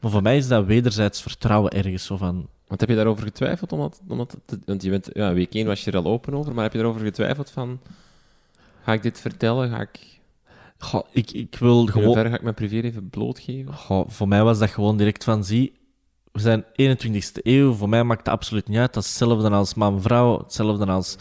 [0.00, 2.48] Maar voor mij is dat wederzijds vertrouwen ergens zo van...
[2.66, 3.72] Want heb je daarover getwijfeld?
[3.72, 6.54] Omdat, omdat het, want je bent, ja, week 1 was je er al open over,
[6.54, 7.80] maar heb je daarover getwijfeld van...
[8.82, 9.70] Ga ik dit vertellen?
[9.70, 10.20] Ga ik...
[10.78, 12.04] Goh, ik, ik wil gewoon...
[12.04, 13.74] Hoe ver ga ik mijn privé even blootgeven?
[13.74, 15.72] Goh, voor mij was dat gewoon direct van, zie,
[16.32, 17.72] we zijn 21ste eeuw.
[17.72, 18.94] Voor mij maakt het absoluut niet uit.
[18.94, 21.16] Dat is hetzelfde als man-vrouw, hetzelfde als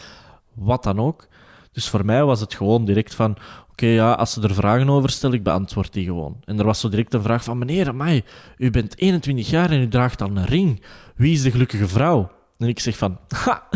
[0.53, 1.27] wat dan ook.
[1.71, 3.37] Dus voor mij was het gewoon direct van...
[3.75, 6.37] Oké, ja, als ze er vragen over stellen, ik beantwoord die gewoon.
[6.45, 7.57] En er was zo direct een vraag van...
[7.57, 8.23] Meneer, amai,
[8.57, 10.81] u bent 21 jaar en u draagt al een ring.
[11.15, 12.31] Wie is de gelukkige vrouw?
[12.57, 13.19] En ik zeg van...
[13.27, 13.67] Ha!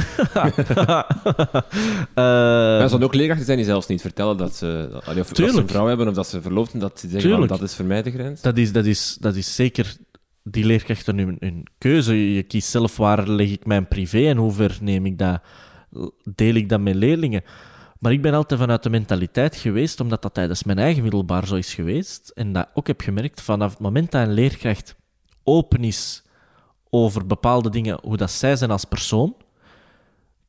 [2.15, 5.67] uh, er zijn ook leerkrachten zijn die zelfs niet vertellen dat ze, of, ze een
[5.67, 8.03] vrouw hebben of dat ze verloofd zijn, dat ze zeggen van, dat is voor mij
[8.03, 8.41] de grens.
[8.41, 9.95] Dat is, dat is, dat is zeker
[10.43, 12.33] die leerkrachten hun, hun keuze.
[12.33, 15.41] Je kiest zelf waar leg ik mijn privé en hoe ver neem ik dat,
[16.35, 17.43] deel ik dat met leerlingen.
[17.99, 21.55] Maar ik ben altijd vanuit de mentaliteit geweest, omdat dat tijdens mijn eigen middelbaar zo
[21.55, 22.29] is geweest.
[22.29, 24.95] En dat ook heb gemerkt, vanaf het moment dat een leerkracht
[25.43, 26.23] open is
[26.89, 29.35] over bepaalde dingen, hoe dat zij zijn als persoon,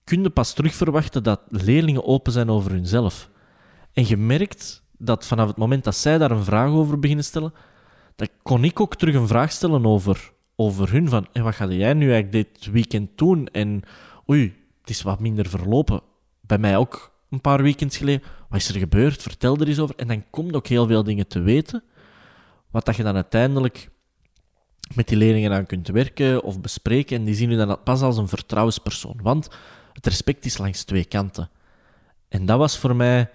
[0.05, 3.31] kun je pas terug verwachten dat leerlingen open zijn over hunzelf.
[3.93, 7.53] En je merkt dat vanaf het moment dat zij daar een vraag over beginnen stellen,
[8.17, 11.09] dan kon ik ook terug een vraag stellen over, over hun.
[11.09, 13.47] Van, wat ga jij nu eigenlijk dit weekend doen?
[13.47, 13.83] En
[14.31, 16.01] oei, het is wat minder verlopen.
[16.41, 18.23] Bij mij ook een paar weekends geleden.
[18.49, 19.23] Wat is er gebeurd?
[19.23, 19.97] Vertel er eens over.
[19.97, 21.83] En dan komt ook heel veel dingen te weten.
[22.71, 23.91] Wat dat je dan uiteindelijk
[24.95, 27.17] met die leerlingen aan kunt werken of bespreken.
[27.17, 29.19] En die zien u dan pas als een vertrouwenspersoon.
[29.23, 29.49] Want
[29.93, 31.51] het respect is langs twee kanten.
[32.29, 33.31] En dat was voor mij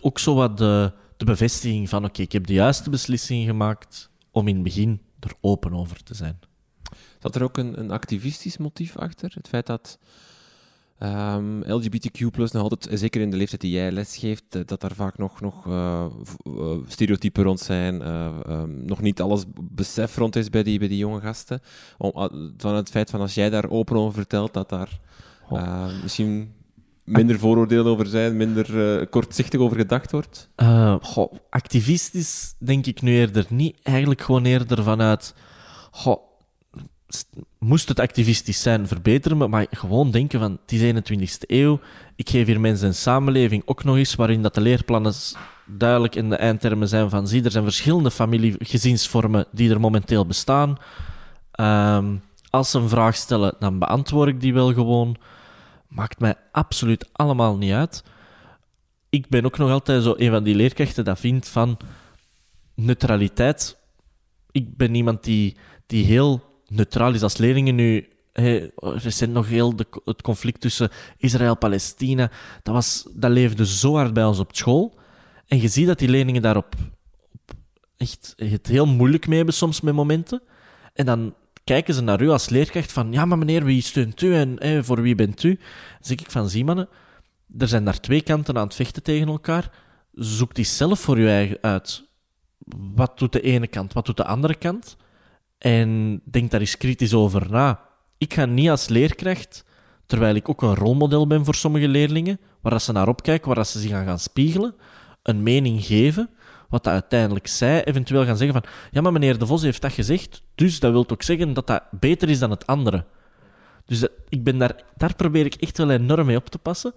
[0.00, 4.54] ook zo wat de, bevestiging van: oké, ik heb de juiste beslissing gemaakt om in
[4.54, 6.38] het begin er open over te zijn.
[7.18, 9.32] Zat er ook een, een activistisch motief achter?
[9.34, 9.98] Het feit dat
[10.98, 12.20] Um, ehm, LGBTQ
[12.52, 15.66] nog altijd, zeker in de leeftijd die jij lesgeeft, eh, dat daar vaak nog, nog
[15.66, 16.06] uh,
[16.86, 20.98] stereotypen rond zijn, uh, um, nog niet alles besef rond is bij die, bij die
[20.98, 21.60] jonge gasten.
[21.98, 25.00] Om, van het feit van als jij daar open over vertelt, dat daar
[26.02, 26.54] misschien
[27.04, 30.50] minder vooroordelen over zijn, minder kortzichtig over gedacht wordt?
[31.00, 33.76] Goh, activistisch denk ik nu eerder niet.
[33.82, 35.34] Eigenlijk gewoon eerder vanuit...
[35.90, 36.25] Goh,
[37.58, 41.80] moest het activistisch zijn, verbeteren me, maar gewoon denken van, het is 21ste eeuw,
[42.16, 45.14] ik geef hier mensen een samenleving ook nog eens waarin dat de leerplannen
[45.64, 50.76] duidelijk in de eindtermen zijn van, zie, er zijn verschillende familiegezinsvormen die er momenteel bestaan.
[51.60, 52.22] Um,
[52.56, 55.16] als ze een vraag stellen, dan beantwoord ik die wel gewoon.
[55.88, 58.04] Maakt mij absoluut allemaal niet uit.
[59.08, 61.76] Ik ben ook nog altijd zo een van die leerkrachten dat vindt van
[62.74, 63.76] neutraliteit.
[64.50, 68.08] Ik ben iemand die, die heel neutraal is als leerlingen nu.
[68.76, 72.30] Recent nog heel de, het conflict tussen Israël en Palestina.
[72.62, 74.98] Dat, was, dat leefde zo hard bij ons op school.
[75.46, 76.74] En je ziet dat die leerlingen daarop op
[77.96, 80.42] echt het heel moeilijk mee hebben soms met momenten.
[80.94, 84.34] En dan kijken ze naar u als leerkracht van, ja, maar meneer, wie steunt u
[84.34, 85.54] en voor wie bent u?
[85.54, 85.64] Dan
[86.00, 86.88] zeg ik van, zie mannen,
[87.58, 89.70] er zijn daar twee kanten aan het vechten tegen elkaar.
[90.12, 92.04] Zoek die zelf voor je eigen uit.
[92.94, 94.96] Wat doet de ene kant, wat doet de andere kant?
[95.58, 97.80] En denk daar eens kritisch over na.
[98.18, 99.64] Ik ga niet als leerkracht,
[100.06, 103.66] terwijl ik ook een rolmodel ben voor sommige leerlingen, waar dat ze naar opkijken, waar
[103.66, 104.74] ze zich aan gaan spiegelen,
[105.22, 106.30] een mening geven,
[106.68, 109.92] wat dat uiteindelijk zij eventueel gaan zeggen van ja, maar meneer De Vos heeft dat
[109.92, 113.04] gezegd, dus dat wil ook zeggen dat dat beter is dan het andere.
[113.84, 116.94] Dus ik ben daar, daar probeer ik echt wel enorm mee op te passen.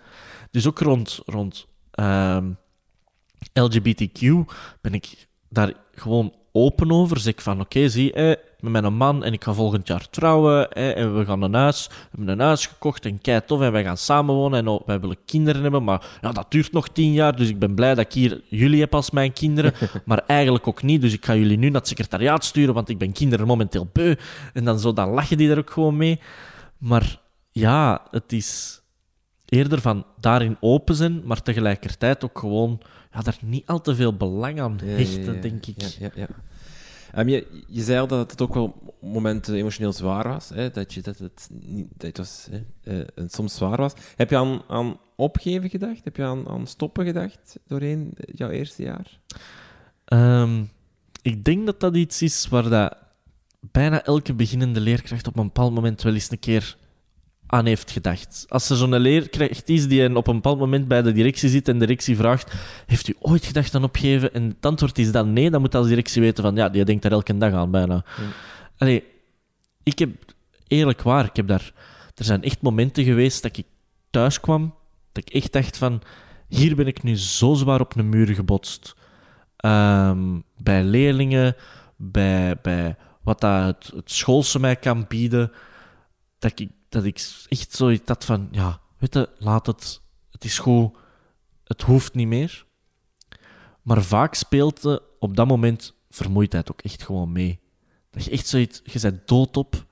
[0.51, 2.51] Dus ook rond, rond ehm,
[3.53, 4.21] LGBTQ
[4.81, 7.19] ben ik daar gewoon open over.
[7.19, 9.87] Zeg ik van, oké, zie, eh, ik ben met een man en ik ga volgend
[9.87, 10.71] jaar trouwen.
[10.71, 13.61] Eh, en we gaan een huis, we hebben een huis gekocht en kei tof.
[13.61, 15.83] En wij gaan samenwonen en oh, wij willen kinderen hebben.
[15.83, 18.79] Maar ja, dat duurt nog tien jaar, dus ik ben blij dat ik hier jullie
[18.79, 19.73] heb als mijn kinderen.
[20.05, 22.97] maar eigenlijk ook niet, dus ik ga jullie nu naar het secretariaat sturen, want ik
[22.97, 24.15] ben kinderen momenteel beu.
[24.53, 26.19] En dan, zo, dan lachen die daar ook gewoon mee.
[26.77, 27.19] Maar
[27.51, 28.81] ja, het is
[29.45, 32.81] eerder van daarin open zijn, maar tegelijkertijd ook gewoon
[33.13, 35.81] ja, daar niet al te veel belang aan Ja, ja, hechten, ja, denk ik.
[35.81, 36.27] Ja, ja, ja.
[37.13, 40.49] Ehm, je, je zei al dat het ook wel momenten emotioneel zwaar was.
[40.49, 40.71] Hè?
[40.71, 43.03] Dat, je, dat het, niet, dat het was, hè?
[43.15, 43.93] eh, soms zwaar was.
[44.15, 46.03] Heb je aan, aan opgeven gedacht?
[46.03, 49.19] Heb je aan, aan stoppen gedacht doorheen jouw eerste jaar?
[50.05, 50.63] Ehm,
[51.21, 52.97] ik denk dat dat iets is waar dat
[53.59, 56.77] bijna elke beginnende leerkracht op een bepaald moment wel eens een keer
[57.51, 58.45] aan heeft gedacht.
[58.49, 61.79] Als er zo'n leerkracht is die op een bepaald moment bij de directie zit en
[61.79, 62.53] de directie vraagt
[62.85, 64.33] heeft u ooit gedacht aan opgeven?
[64.33, 67.01] En het antwoord is dan nee, dan moet als directie weten van ja, die denkt
[67.01, 68.05] daar elke dag aan bijna.
[68.77, 69.03] Allee,
[69.83, 70.09] ik heb,
[70.67, 71.73] eerlijk waar, ik heb daar...
[72.15, 73.65] Er zijn echt momenten geweest dat ik
[74.09, 74.73] thuis kwam,
[75.11, 76.01] dat ik echt dacht van...
[76.47, 78.95] Hier ben ik nu zo zwaar op een muur gebotst.
[79.55, 81.55] Ehm, bij leerlingen,
[81.95, 85.51] bij, bij wat dat het, het schoolse mij kan bieden,
[86.39, 90.59] dat ik, dat ik echt zoiets had van, ja, weet je, laat het, het is
[90.59, 90.97] goed,
[91.63, 92.65] het hoeft niet meer.
[93.81, 97.59] Maar vaak speelt er op dat moment vermoeidheid ook echt gewoon mee.
[98.11, 99.85] Dat je echt zoiets, je bent doodop,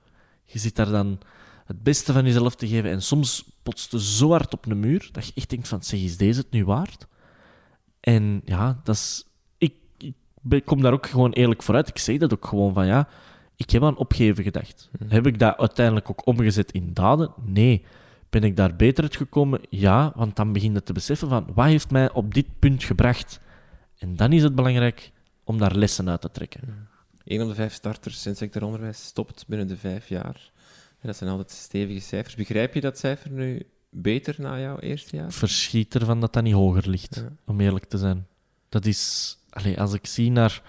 [0.46, 1.20] je zit daar dan
[1.66, 5.10] het beste van jezelf te geven en soms botst je zo hard op een muur
[5.12, 7.08] dat je echt denkt van, zeg, is deze het nu waard?
[8.00, 9.26] En ja, dat is...
[9.58, 9.74] Ik,
[10.50, 11.88] ik kom daar ook gewoon eerlijk vooruit.
[11.88, 13.08] Ik zeg dat ook gewoon van, ja,
[13.58, 14.90] ik heb aan opgeven gedacht.
[15.08, 17.34] Heb ik dat uiteindelijk ook omgezet in daden?
[17.46, 17.86] Nee.
[18.30, 19.62] Ben ik daar beter uit gekomen?
[19.70, 23.40] Ja, want dan begin je te beseffen van, wat heeft mij op dit punt gebracht?
[23.98, 25.12] En dan is het belangrijk
[25.44, 26.88] om daar lessen uit te trekken.
[27.24, 30.52] Eén op de vijf starters in sectoronderwijs stopt binnen de vijf jaar.
[31.00, 32.36] En dat zijn altijd stevige cijfers.
[32.36, 35.32] Begrijp je dat cijfer nu beter na jouw eerste jaar?
[35.32, 37.30] verschiet ervan dat dat niet hoger ligt, Ja.
[37.46, 38.28] om eerlijk te zijn.
[38.70, 40.62] Dat is, allee, als ik zie naar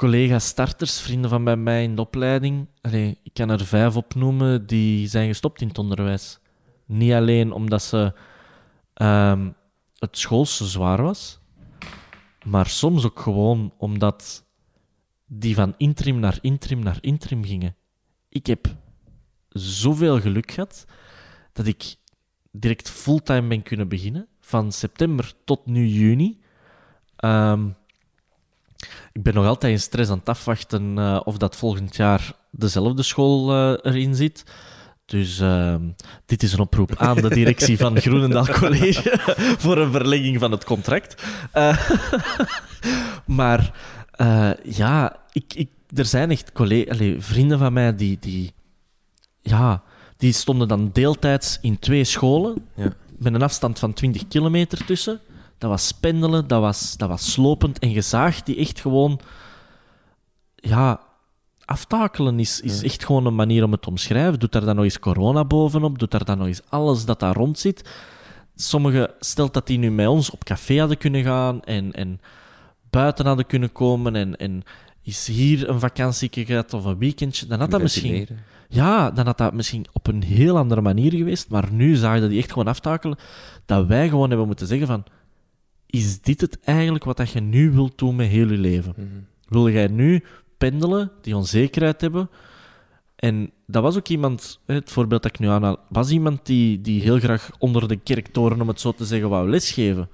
[0.00, 2.66] collega-starters, vrienden van bij mij in de opleiding,
[3.22, 6.38] ik kan er vijf opnoemen die zijn gestopt in het onderwijs.
[6.86, 8.12] Niet alleen omdat ze
[8.94, 9.50] ehm,
[9.98, 11.40] het schoolse zwaar was,
[12.44, 14.44] maar soms ook gewoon omdat
[15.26, 17.76] die van interim naar interim naar interim gingen.
[18.28, 18.76] Ik heb
[19.48, 20.84] zoveel geluk gehad
[21.52, 21.94] dat ik
[22.50, 24.28] direct fulltime ben kunnen beginnen.
[24.40, 26.40] Van september tot nu juni.
[27.16, 27.68] Ehm,
[29.12, 33.02] ik ben nog altijd in stress aan het afwachten eh, of dat volgend jaar dezelfde
[33.02, 34.44] school eh, erin zit.
[35.04, 35.82] Dus ehm,
[36.26, 39.18] dit is een oproep aan de directie van Groenendaal College
[39.62, 41.22] voor een verlenging van het contract.
[41.52, 41.90] Eh,
[43.40, 43.72] maar
[44.62, 46.50] ja, ik, ik, er zijn echt
[47.18, 48.52] vrienden van mij die, die,
[49.40, 49.82] ja,
[50.16, 52.92] die stonden dan deeltijds in twee scholen Ja.
[53.18, 55.20] met een afstand van 20 kilometer tussen.
[55.60, 59.20] Dat was pendelen, dat was, dat was slopend en gezaagd, die echt gewoon...
[60.54, 61.00] Ja,
[61.64, 64.38] aftakelen is, is echt gewoon een manier om het te omschrijven.
[64.38, 67.34] Doet daar dan nog eens corona bovenop, doet daar dan nog eens alles dat daar
[67.34, 67.90] rond zit.
[68.54, 72.20] Sommigen, stelt dat die nu met ons op café hadden kunnen gaan en, en
[72.90, 74.62] buiten hadden kunnen komen en, en
[75.02, 78.28] is hier een vakantie gehad of een weekendje, dan had dat misschien...
[78.68, 81.50] Ja, dan had dat misschien op een heel andere manier geweest.
[81.50, 83.18] Maar nu zagen die echt gewoon aftakelen.
[83.64, 85.04] Dat wij gewoon hebben moeten zeggen van...
[85.90, 88.94] Is dit het eigenlijk wat dat je nu wilt doen met heel je leven?
[89.48, 90.24] Wil jij nu
[90.58, 92.30] pendelen, die onzekerheid hebben?
[93.16, 97.02] En dat was ook iemand, het voorbeeld dat ik nu aanhaal, was iemand die, die
[97.02, 100.08] heel graag onder de kerktoren, om het zo te zeggen, wou lesgeven.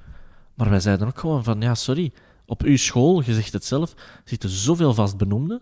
[0.55, 2.13] Maar wij zeiden ook gewoon van, ja, sorry,
[2.47, 5.61] op uw school, je zegt het zelf, zitten zoveel vastbenoemden.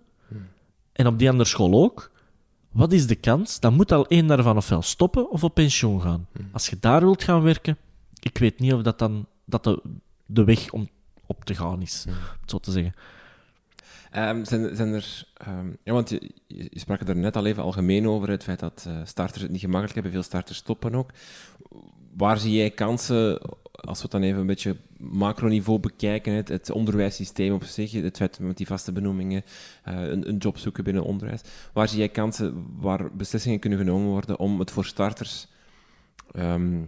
[0.93, 2.11] En op die andere school ook.
[2.73, 3.61] Wat is de kans?
[3.61, 6.27] Dan moet al één daarvan ofwel stoppen of op pensioen gaan.
[6.53, 7.77] Als je daar wilt gaan werken,
[8.21, 9.83] ik weet niet of dat dan dat de,
[10.27, 10.89] de weg om
[11.27, 12.95] op te gaan is, om het zo te zeggen.
[14.14, 15.27] Ehm, zijn, zijn er...
[15.35, 18.61] ehm, ja, want je, je je sprak er net al even algemeen over, het feit
[18.61, 20.12] dat eh, starters het niet gemakkelijk hebben.
[20.12, 21.11] Veel starters stoppen ook.
[22.16, 23.41] Waar zie jij kansen,
[23.72, 28.16] als we het dan even een beetje macroniveau bekijken, het, het onderwijssysteem op zich, het
[28.16, 29.43] feit met die vaste benoemingen,
[29.83, 31.41] eh, een, een job zoeken binnen onderwijs.
[31.72, 35.47] Waar zie jij kansen waar beslissingen kunnen genomen worden om het voor starters...
[36.33, 36.83] ehm,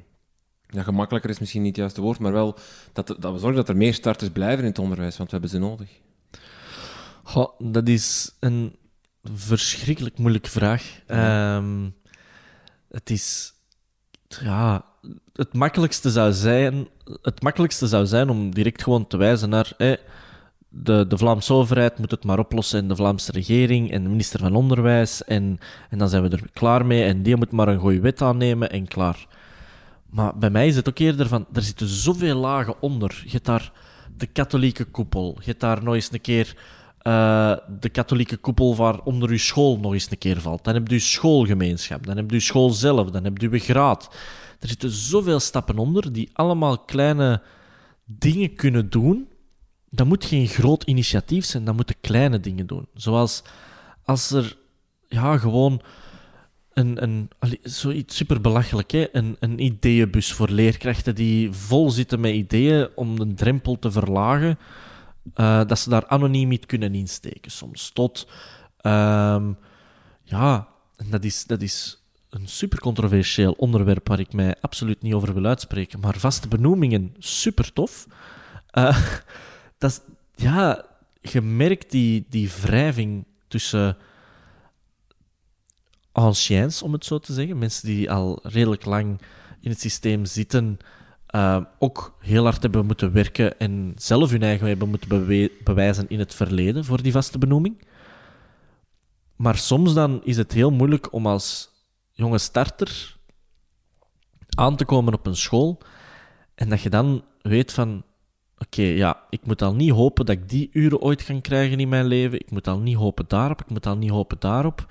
[0.69, 2.57] ja, gemakkelijker is misschien niet het juiste woord, maar wel
[2.93, 5.61] dat, dat we zorgen dat er meer starters blijven in het onderwijs, want we hebben
[5.61, 5.89] ze nodig.
[7.23, 8.77] Goh, dat is een
[9.35, 11.01] verschrikkelijk moeilijke vraag.
[11.07, 11.89] Ehm,
[12.89, 13.55] het is...
[14.29, 14.85] Ja,
[15.33, 16.89] het makkelijkste zou zijn...
[17.23, 19.73] Het makkelijkste zou zijn om direct gewoon te wijzen naar...
[20.69, 24.41] de, de Vlaamse overheid moet het maar oplossen en de Vlaamse regering en de minister
[24.41, 25.59] van Onderwijs en,
[25.91, 28.71] en dan zijn we er klaar mee en die moet maar een goede wet aannemen
[28.71, 29.27] en klaar.
[30.11, 33.23] Maar bij mij is het ook eerder van, er zitten zoveel lagen onder.
[33.25, 33.73] Je hebt daar
[34.17, 35.37] de katholieke koepel.
[35.39, 36.57] Je hebt daar nog eens een keer
[36.99, 40.65] eh, de katholieke koepel waar onder uw school nog eens een keer valt.
[40.65, 42.07] Dan heb je schoolgemeenschap.
[42.07, 43.11] Dan heb je school zelf.
[43.11, 44.15] Dan heb je uw graad.
[44.61, 47.43] Er zitten zoveel stappen onder die allemaal kleine
[48.05, 49.29] dingen kunnen doen.
[49.91, 52.87] Dat moet geen groot initiatief zijn, dat moeten kleine dingen doen.
[52.95, 53.43] Zoals
[54.05, 54.57] als er
[55.09, 55.81] ja, gewoon
[56.77, 57.31] een, een,
[57.63, 59.07] zoiets super belachelijk, hè?
[59.13, 64.59] Een, een ideeënbus voor leerkrachten die vol zitten met ideeën om de drempel te verlagen,
[65.35, 67.91] eh, dat ze daar anoniem iets kunnen insteken soms.
[67.91, 68.29] Tot,
[68.81, 69.53] ehm,
[70.23, 70.69] ja,
[71.11, 75.47] dat is, dat is een super controversieel onderwerp waar ik mij absoluut niet over wil
[75.47, 78.07] uitspreken, maar vaste benoemingen, super tof.
[78.71, 78.99] Eh,
[79.79, 80.05] dat
[80.35, 80.85] ja,
[81.21, 83.97] je merkt die, die wrijving tussen
[86.17, 87.59] anciens, om het zo te zeggen.
[87.59, 89.21] Mensen die al redelijk lang
[89.61, 90.79] in het systeem zitten,
[91.27, 95.09] eh, ook heel hard hebben moeten werken en zelf hun eigen hebben moeten
[95.65, 97.87] bewijzen in het verleden voor die vaste benoeming.
[99.37, 101.71] Maar soms dan is het heel moeilijk om als
[102.13, 103.17] jonge starter
[104.57, 105.79] aan te komen op een school
[106.55, 108.03] en dat je dan weet van
[108.59, 111.89] oké, ja, ik moet al niet hopen dat ik die uren ooit ga krijgen in
[111.89, 112.41] mijn leven.
[112.41, 114.87] Ik moet al niet hopen daarop, ik moet al niet hopen daarop.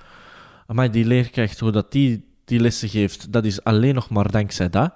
[0.67, 4.69] Maar die leerkracht, hoe dat die, die lessen geeft, dat is alleen nog maar dankzij
[4.69, 4.93] dat.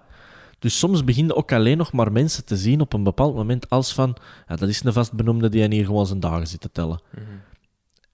[0.60, 3.94] Dus soms beginnen ook alleen nog maar mensen te zien op een bepaald moment als
[3.94, 4.16] van,
[4.48, 7.02] ja, dat is een vastbenoemde die hier gewoon zijn dagen zit te tellen.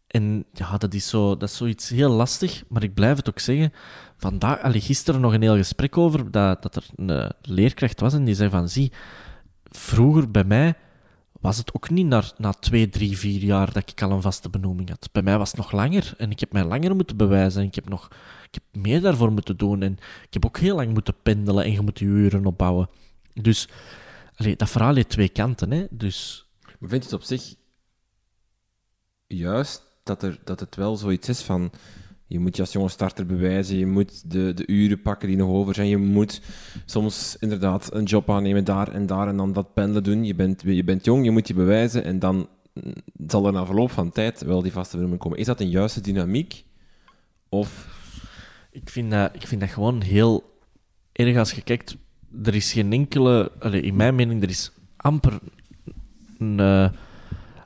[0.07, 3.39] En ja, dat is, zo, dat is zoiets heel lastig, maar ik blijf het ook
[3.39, 3.73] zeggen.
[4.17, 8.23] Vandaag, allee, gisteren nog een heel gesprek over dat, dat er een leerkracht was en
[8.23, 8.91] die zei van, zie,
[9.63, 10.75] vroeger bij mij
[11.45, 14.49] was het ook niet na, na twee, drie, vier jaar dat ik al een vaste
[14.49, 15.09] benoeming had.
[15.11, 17.75] Bij mij was het nog langer en ik heb mij langer moeten bewijzen en ik
[17.75, 18.07] heb, nog,
[18.51, 19.93] ik heb meer daarvoor moeten doen en
[20.27, 22.89] ik heb ook heel lang moeten pendelen en je moet je uren opbouwen.
[23.33, 23.67] Dus
[24.57, 25.71] dat verhaal heeft twee kanten.
[25.71, 25.85] Hè?
[25.89, 26.47] Dus
[26.79, 27.55] Maar vind je het op zich
[29.27, 31.71] juist dat, er, dat het wel zoiets is van...
[32.27, 35.49] Je moet je als jonge starter bewijzen, je moet de, de uren pakken die nog
[35.49, 36.41] over zijn, je moet
[36.85, 40.25] soms inderdaad een job aannemen daar en daar en dan dat pendelen doen.
[40.25, 42.47] Je bent, je bent jong, je moet je bewijzen en dan
[43.27, 45.37] zal er na verloop van tijd wel die vaste benoeming komen.
[45.37, 46.63] Is dat een juiste dynamiek?
[47.49, 47.87] Of...
[48.71, 50.59] ik vind dat, ik vind dat gewoon heel
[51.11, 51.97] erg als je kijkt.
[52.43, 53.51] Er is geen enkele,
[53.81, 55.39] in mijn mening, er is amper
[56.37, 56.59] een.
[56.59, 56.89] eh,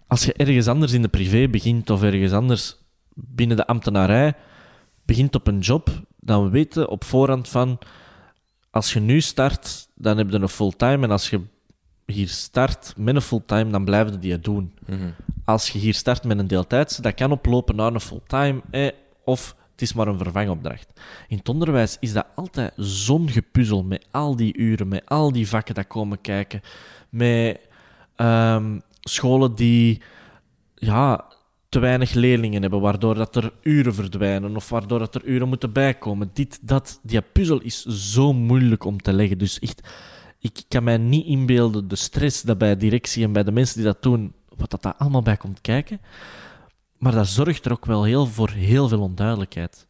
[0.08, 2.76] als je ergens anders in de privé begint of ergens anders
[3.14, 4.34] binnen de ambtenarij
[5.10, 5.90] begint op een job,
[6.20, 7.78] dan weet je op voorhand van
[8.70, 11.42] als je nu start, dan heb je een fulltime en als je
[12.06, 14.74] hier start met een fulltime, dan blijf je die doen.
[15.46, 18.90] Als je hier start met een deeltijdse, dat kan oplopen naar een fulltime eh,
[19.24, 21.00] of het is maar een vervangopdracht.
[21.28, 25.48] In het onderwijs is dat altijd zo'n gepuzzel met al die uren, met al die
[25.48, 26.62] vakken dat komen kijken,
[27.10, 27.60] met
[28.16, 30.02] ehm, scholen die
[30.76, 31.29] ja,
[31.70, 35.72] te weinig leerlingen hebben, waardoor dat er uren verdwijnen of waardoor dat er uren moeten
[35.72, 36.30] bijkomen.
[36.34, 39.38] Dit, dat, die puzzel is zo moeilijk om te leggen.
[39.38, 39.90] Dus echt,
[40.40, 43.86] ik kan mij niet inbeelden de stress dat bij directie en bij de mensen die
[43.86, 46.02] dat doen, wat dat daar allemaal bij komt kijken.
[46.98, 49.88] Maar dat zorgt er ook wel heel voor heel veel onduidelijkheid.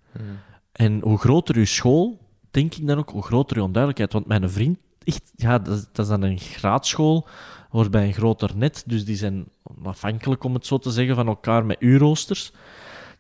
[0.72, 2.20] En hoe groter uw school,
[2.52, 4.14] denk ik dan ook, hoe groter uw onduidelijkheid.
[4.14, 7.28] Want mijn vriend, echt, ja, dat, is- dat is dan een graadschool,
[7.70, 8.84] hoort bij een groter net.
[8.86, 9.46] Dus die zijn
[9.84, 12.52] afhankelijk, om het zo te zeggen, van elkaar met uurroosters.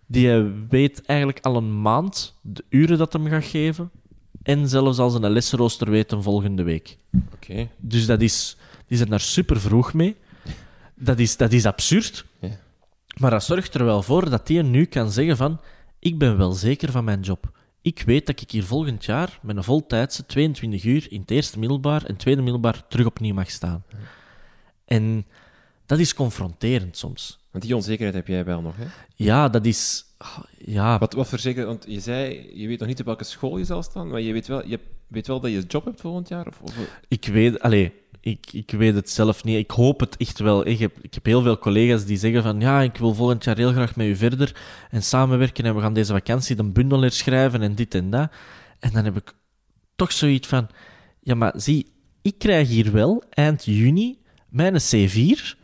[0.05, 3.91] Die eh, weet eigenlijk al een maand de uren dat hem gaat geven.
[4.43, 6.97] En zelfs als een lesrooster weet een volgende week.
[7.33, 7.67] Oké.
[7.77, 8.57] Dus dat is,
[8.87, 10.15] die zijn daar super vroeg mee.
[10.95, 12.25] Dat is, dat is absurd.
[12.39, 12.49] Ja.
[13.17, 15.59] Maar dat zorgt er wel voor dat die nu kan zeggen van...
[15.99, 17.58] Ik ben wel zeker van mijn job.
[17.89, 21.59] Ik weet dat ik hier volgend jaar met een voltijdse 22 uur in het eerste
[21.59, 23.83] middelbaar en tweede middelbaar terug opnieuw mag staan.
[24.85, 25.25] En
[25.85, 27.39] dat is confronterend soms.
[27.51, 28.85] Want die onzekerheid heb jij wel nog, hè?
[29.15, 30.05] Ja, dat is...
[30.17, 31.65] ah, Ja, Wat, wat voor zeker...
[31.65, 34.33] Want je zei, je weet nog niet op welke school je zal staan, maar je
[34.33, 36.47] weet wel, je weet wel dat je een job hebt volgend jaar?
[36.47, 36.75] Of, of,
[37.07, 39.57] Ik weet, allee, ik, ik weet het zelf niet.
[39.57, 40.67] Ik hoop het echt wel.
[40.67, 43.57] Ik heb, ik heb heel veel collega's die zeggen van ja, ik wil volgend jaar
[43.57, 44.55] heel graag met u verder
[44.89, 48.31] en samenwerken en we gaan deze vakantie een bundel herschrijven en dit en dat.
[48.79, 49.33] En dan heb ik
[49.95, 50.69] toch zoiets van,
[51.21, 51.91] ja, maar zie,
[52.21, 54.17] ik krijg hier wel eind juni
[54.49, 55.57] mijn C4.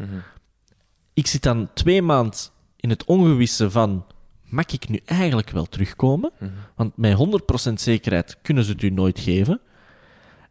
[1.14, 2.40] Ik zit dan twee maanden
[2.76, 4.06] in het ongewisse van,
[4.44, 6.32] mag ik nu eigenlijk wel terugkomen?
[6.76, 7.18] Want met
[7.70, 9.62] 100% zekerheid kunnen ze het u nooit geven.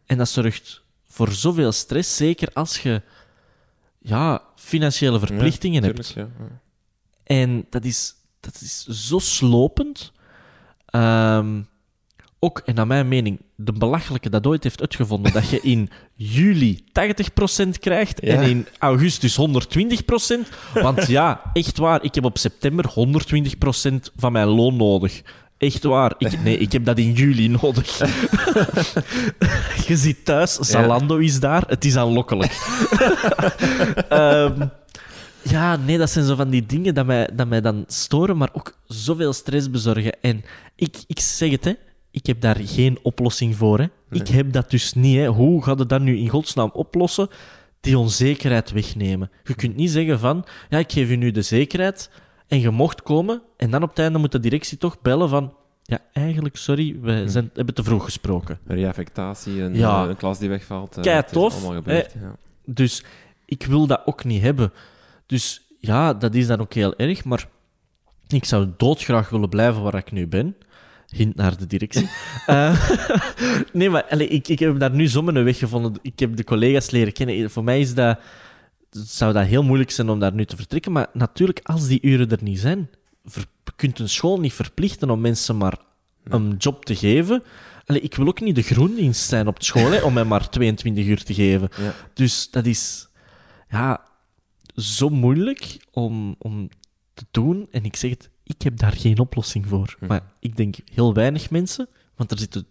[0.05, 0.84] En dat zorgt
[1.15, 3.01] voor zoveel stress, zeker als je
[3.99, 6.07] ja, financiële verplichtingen Ja, hebt.
[6.13, 6.61] tuurlijk, ja, ja.
[7.23, 10.11] En dat is, dat is zo slopend.
[10.85, 11.61] Ehm,
[12.39, 15.89] ook, en naar mijn mening, de belachelijke dat ooit heeft uitgevonden, dat je in
[16.35, 16.83] juli
[17.65, 20.49] 80% krijgt en in augustus 120%.
[20.73, 22.85] Want ja, echt waar, ik heb op september
[23.89, 25.21] 120% van mijn loon nodig.
[25.57, 26.13] Echt waar.
[26.17, 27.97] Ik, nee, ik heb dat in juli nodig.
[29.87, 32.51] je zit thuis, Zalando is daar, het is aanlokkelijk.
[34.09, 34.67] Ehm,
[35.41, 38.49] ja, nee, dat zijn zo van die dingen dat mij, dat mij dan storen, maar
[38.53, 40.21] ook zoveel stress bezorgen.
[40.21, 40.43] En
[40.75, 41.73] ik, ik zeg het, hè.
[42.11, 43.79] Ik heb daar geen oplossing voor.
[43.79, 43.85] Hè.
[44.09, 45.17] Ik heb dat dus niet.
[45.17, 45.27] Hè.
[45.27, 47.27] Hoe gaat het dan nu in godsnaam oplossen?
[47.79, 49.31] Die onzekerheid wegnemen.
[49.43, 52.09] Je kunt niet zeggen van, ja, ik geef je nu de zekerheid
[52.47, 53.41] en je mocht komen.
[53.57, 57.23] En dan op het einde moet de directie toch bellen van, ja, eigenlijk, sorry, we
[57.29, 58.59] zijn, hebben te vroeg gesproken.
[58.67, 60.03] Reaffectatie, een, Ja.
[60.03, 60.97] eh, een klas die wegvalt.
[60.97, 62.35] eh, Kei tof, allemaal gebeurd, ja.
[62.65, 63.03] Dus
[63.45, 64.71] ik wil dat ook niet hebben.
[65.25, 67.47] Dus ja, dat is dan ook heel erg, maar
[68.27, 70.55] ik zou doodgraag willen blijven waar ik nu ben.
[71.09, 72.09] Hint naar de directie.
[72.45, 72.89] Eh,
[73.73, 75.93] nee, maar ik, ik heb daar nu zomaar een weg gevonden.
[76.01, 77.49] Ik heb de collega's leren kennen.
[77.49, 78.19] Voor mij is dat,
[79.03, 80.91] zou dat heel moeilijk zijn om daar nu te vertrekken.
[80.91, 82.89] Maar natuurlijk, als die uren er niet zijn,
[83.25, 85.77] ver- kunt een school niet verplichten om mensen maar
[86.23, 87.43] een job te geven.
[87.85, 91.05] Allee, ik wil ook niet de groendienst zijn op school hè, om mij maar 22
[91.05, 91.69] uur te geven.
[91.77, 91.93] Ja.
[92.13, 93.07] Dus dat is
[93.69, 94.05] ja,
[94.75, 96.69] zo moeilijk om, om
[97.13, 97.67] te doen.
[97.71, 99.97] En ik zeg het, ik heb daar geen oplossing voor.
[100.07, 102.65] Maar ik denk heel weinig mensen, want er zitten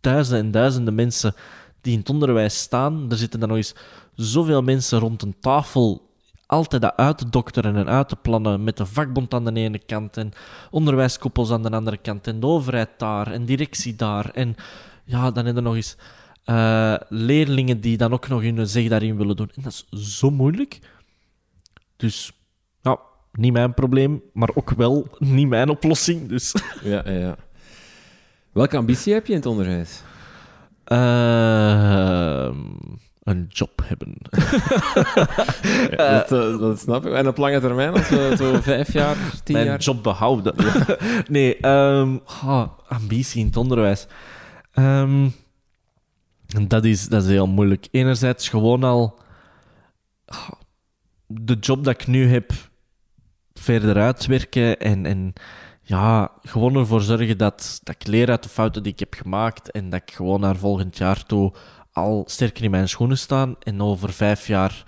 [0.00, 1.34] duizenden en duizenden mensen
[1.80, 3.06] die in het onderwijs staan.
[3.10, 3.74] Er zitten dan nog eens
[4.14, 6.08] zoveel mensen rond een tafel
[6.46, 9.78] altijd dat uit te dokteren en uit te plannen met de vakbond aan de ene
[9.78, 10.32] kant en
[10.70, 14.30] onderwijskoppels aan de andere kant en de overheid daar en directie daar.
[14.30, 14.54] En
[15.04, 15.96] ja, dan hebben er nog eens
[16.44, 19.50] eh, leerlingen die dan ook nog hun zeg daarin willen doen.
[19.54, 20.80] En dat is zo moeilijk.
[21.96, 22.32] Dus
[22.80, 22.98] ja,
[23.32, 26.28] niet mijn probleem, maar ook wel niet mijn oplossing.
[26.28, 27.36] Dus ja, ja.
[28.52, 30.02] Welke ambitie heb je in het onderwijs?
[30.88, 32.56] Ehm,
[33.22, 34.16] een job hebben.
[35.96, 37.12] dat, eh, dat snap ik.
[37.12, 39.78] En op lange termijn, als we zo vijf jaar, tien mijn jaar...
[39.78, 40.54] job behouden.
[41.28, 42.16] nee, ehm,
[42.88, 44.06] ambitie in het onderwijs.
[44.72, 45.28] Ehm,
[46.66, 47.88] dat, is, dat is heel moeilijk.
[47.90, 49.18] Enerzijds gewoon al
[51.26, 52.52] de job dat ik nu heb
[53.54, 55.32] verder uitwerken en, en
[55.88, 59.70] ja, gewoon ervoor zorgen dat, dat ik leer uit de fouten die ik heb gemaakt
[59.70, 61.52] en dat ik gewoon naar volgend jaar toe
[61.92, 63.54] al sterker in mijn schoenen sta.
[63.62, 64.84] En over vijf jaar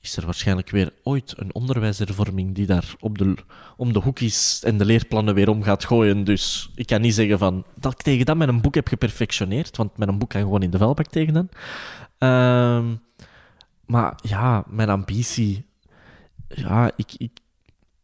[0.00, 3.34] is er waarschijnlijk weer ooit een onderwijshervorming die daar op de,
[3.76, 6.24] om de hoek is en de leerplannen weer om gaat gooien.
[6.24, 9.76] Dus ik kan niet zeggen van, dat ik tegen dat met een boek heb geperfectioneerd,
[9.76, 11.48] want met een boek kan gewoon in de vuilbak tegen dan.
[12.18, 12.94] Ehm,
[13.86, 15.70] maar ja, mijn ambitie...
[16.48, 17.30] Ja, ik,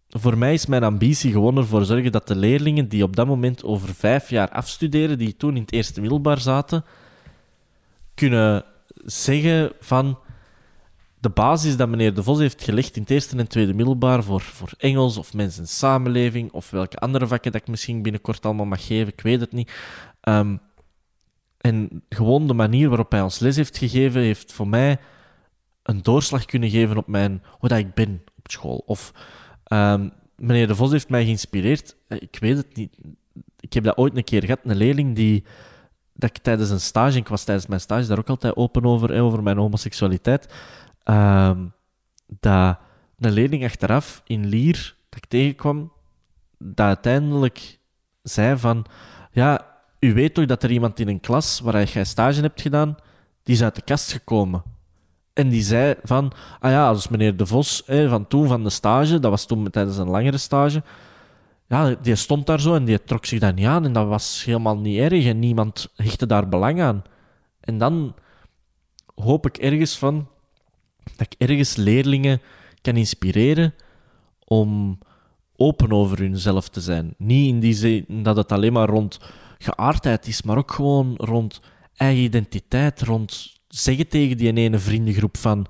[0.09, 3.65] voor mij is mijn ambitie gewoon ervoor zorgen dat de leerlingen die op dat moment
[3.65, 6.85] over vijf jaar afstuderen, die toen in het eerste middelbaar zaten,
[8.15, 8.65] kunnen
[9.05, 10.19] zeggen van
[11.21, 14.41] de basis dat meneer De Vos heeft gelegd in het eerste en tweede middelbaar voor,
[14.41, 18.67] voor Engels of mensen en samenleving of welke andere vakken dat ik misschien binnenkort allemaal
[18.67, 19.73] mag geven, ik weet het niet.
[20.21, 20.57] Ehm,
[21.59, 24.99] en gewoon de manier waarop hij ons les heeft gegeven, heeft voor mij
[25.83, 28.83] een doorslag kunnen geven op mijn, hoe dat ik ben op school.
[28.87, 29.13] Of
[29.69, 31.97] ehm, meneer De Vos heeft mij geïnspireerd.
[32.09, 32.97] Eh, Ik weet het niet.
[33.61, 35.45] Ik heb dat ooit een keer gehad, een leerling die
[36.15, 39.09] dat ik tijdens een stage, ik was tijdens mijn stage daar ook altijd open over,
[39.13, 40.55] hè, over mijn homoseksualiteit,
[41.03, 41.65] ehm,
[42.41, 42.79] dat
[43.19, 45.93] een leerling achteraf in Lier, dat ik tegenkwam,
[46.59, 47.79] dat uiteindelijk
[48.23, 48.87] zei van,
[49.33, 49.67] ja,
[50.01, 52.97] u weet toch dat er iemand in een klas waar jij stage hebt gedaan,
[53.43, 54.63] die is uit de kast gekomen.
[55.39, 58.63] En die zei van, ah ja, dat is meneer De Vos hè, van toen, van
[58.63, 60.83] de stage, dat was toen tijdens een langere stage,
[61.69, 64.45] ja, die stond daar zo en die trok zich daar niet aan en dat was
[64.45, 67.03] helemaal niet erg en niemand hechtte daar belang aan.
[67.61, 68.15] En dan
[69.15, 70.29] hoop ik ergens van
[71.17, 72.41] dat ik ergens leerlingen
[72.83, 73.75] kan inspireren
[74.45, 74.99] om
[75.57, 77.15] open over hunzelf te zijn.
[77.19, 79.21] Niet in die zin dat het alleen maar rond
[79.59, 81.61] geaardheid is, maar ook gewoon rond
[81.97, 85.67] eigen identiteit, rond zeggen tegen die ene vriendengroep van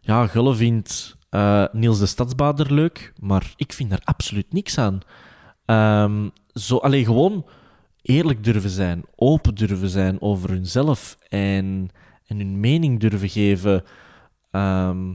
[0.00, 5.00] ja, Gulle vindt eh, Niels de Stadsbader leuk, maar ik vind daar absoluut niks aan.
[5.64, 7.46] Ehm, zo, alleen gewoon
[8.02, 11.88] eerlijk durven zijn, open durven zijn over hunzelf en,
[12.26, 13.84] en hun mening durven geven.
[14.50, 15.14] Ehm,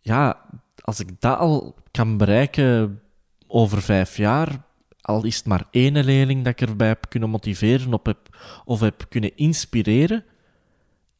[0.00, 0.44] ja,
[0.80, 3.00] als ik dat al kan bereiken
[3.46, 4.64] over vijf jaar,
[5.00, 8.80] al is het maar één leerling dat ik erbij heb kunnen motiveren of heb, of
[8.80, 10.24] heb kunnen inspireren,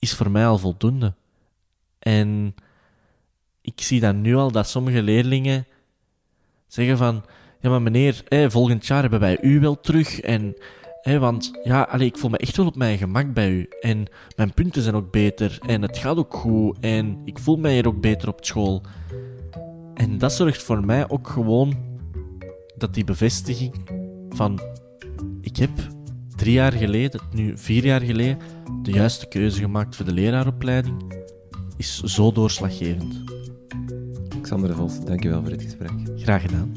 [0.02, 1.14] is voor mij al voldoende.
[1.98, 2.54] En
[3.60, 5.66] ik zie dan nu al dat sommige leerlingen
[6.66, 7.24] zeggen van...
[7.60, 10.20] Ja, maar meneer, volgend jaar hebben wij u wel terug.
[10.20, 10.56] En,
[11.02, 13.68] want ja, allez, ik voel me echt wel op mijn gemak bij u.
[13.80, 14.04] En
[14.36, 15.58] mijn punten zijn ook beter.
[15.66, 16.78] En het gaat ook goed.
[16.80, 18.82] En ik voel mij hier ook beter op school.
[19.94, 21.76] En dat zorgt voor mij ook gewoon
[22.76, 23.74] dat die bevestiging
[24.30, 24.60] van...
[25.40, 25.70] Ik heb
[26.42, 28.38] drie jaar geleden, nu vier jaar geleden,
[28.82, 31.14] de juiste keuze gemaakt voor de leraaropleiding,
[31.76, 33.24] is zo doorslaggevend.
[34.40, 35.90] Xander de Vos, dankjewel voor dit gesprek.
[36.16, 36.72] Graag gedaan.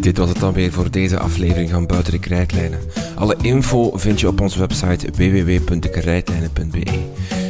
[0.00, 2.78] Dit was het dan weer voor deze aflevering van Buiten de Krijtlijnen.
[3.14, 6.82] Alle info vind je op onze website www.dekrijtlijnen.be.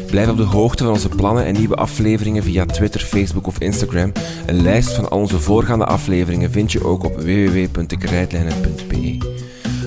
[0.06, 4.12] Blijf op de hoogte van onze plannen en nieuwe afleveringen via Twitter, Facebook of Instagram.
[4.46, 9.38] Een lijst van al onze voorgaande afleveringen vind je ook op www.dekrijtlijnen.be.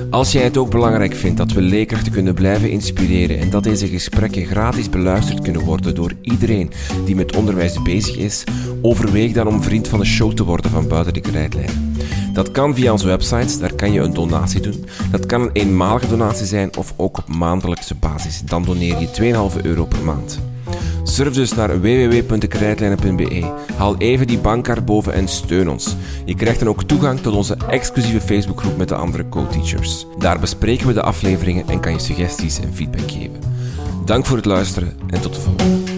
[0.10, 3.88] Als jij het ook belangrijk vindt dat we leerkrachten kunnen blijven inspireren en dat deze
[3.88, 6.72] gesprekken gratis beluisterd kunnen worden door iedereen
[7.06, 8.44] die met onderwijs bezig is,
[8.82, 11.93] overweeg dan om vriend van de show te worden van Buiten de Krijtlijnen.
[12.34, 14.86] Dat kan via onze website, daar kan je een donatie doen.
[15.12, 18.42] Dat kan een eenmalige donatie zijn of ook op maandelijkse basis.
[18.42, 20.40] Dan doneer je 2,5 euro per maand.
[21.04, 23.52] Surf dus naar www.dekrijtlijnen.be.
[23.76, 25.96] Haal even die bankkaart boven en steun ons.
[26.26, 30.06] Je krijgt dan ook toegang tot onze exclusieve Facebookgroep met de andere co-teachers.
[30.18, 33.40] Daar bespreken we de afleveringen en kan je suggesties en feedback geven.
[34.06, 35.93] Dank voor het luisteren en tot de volgende.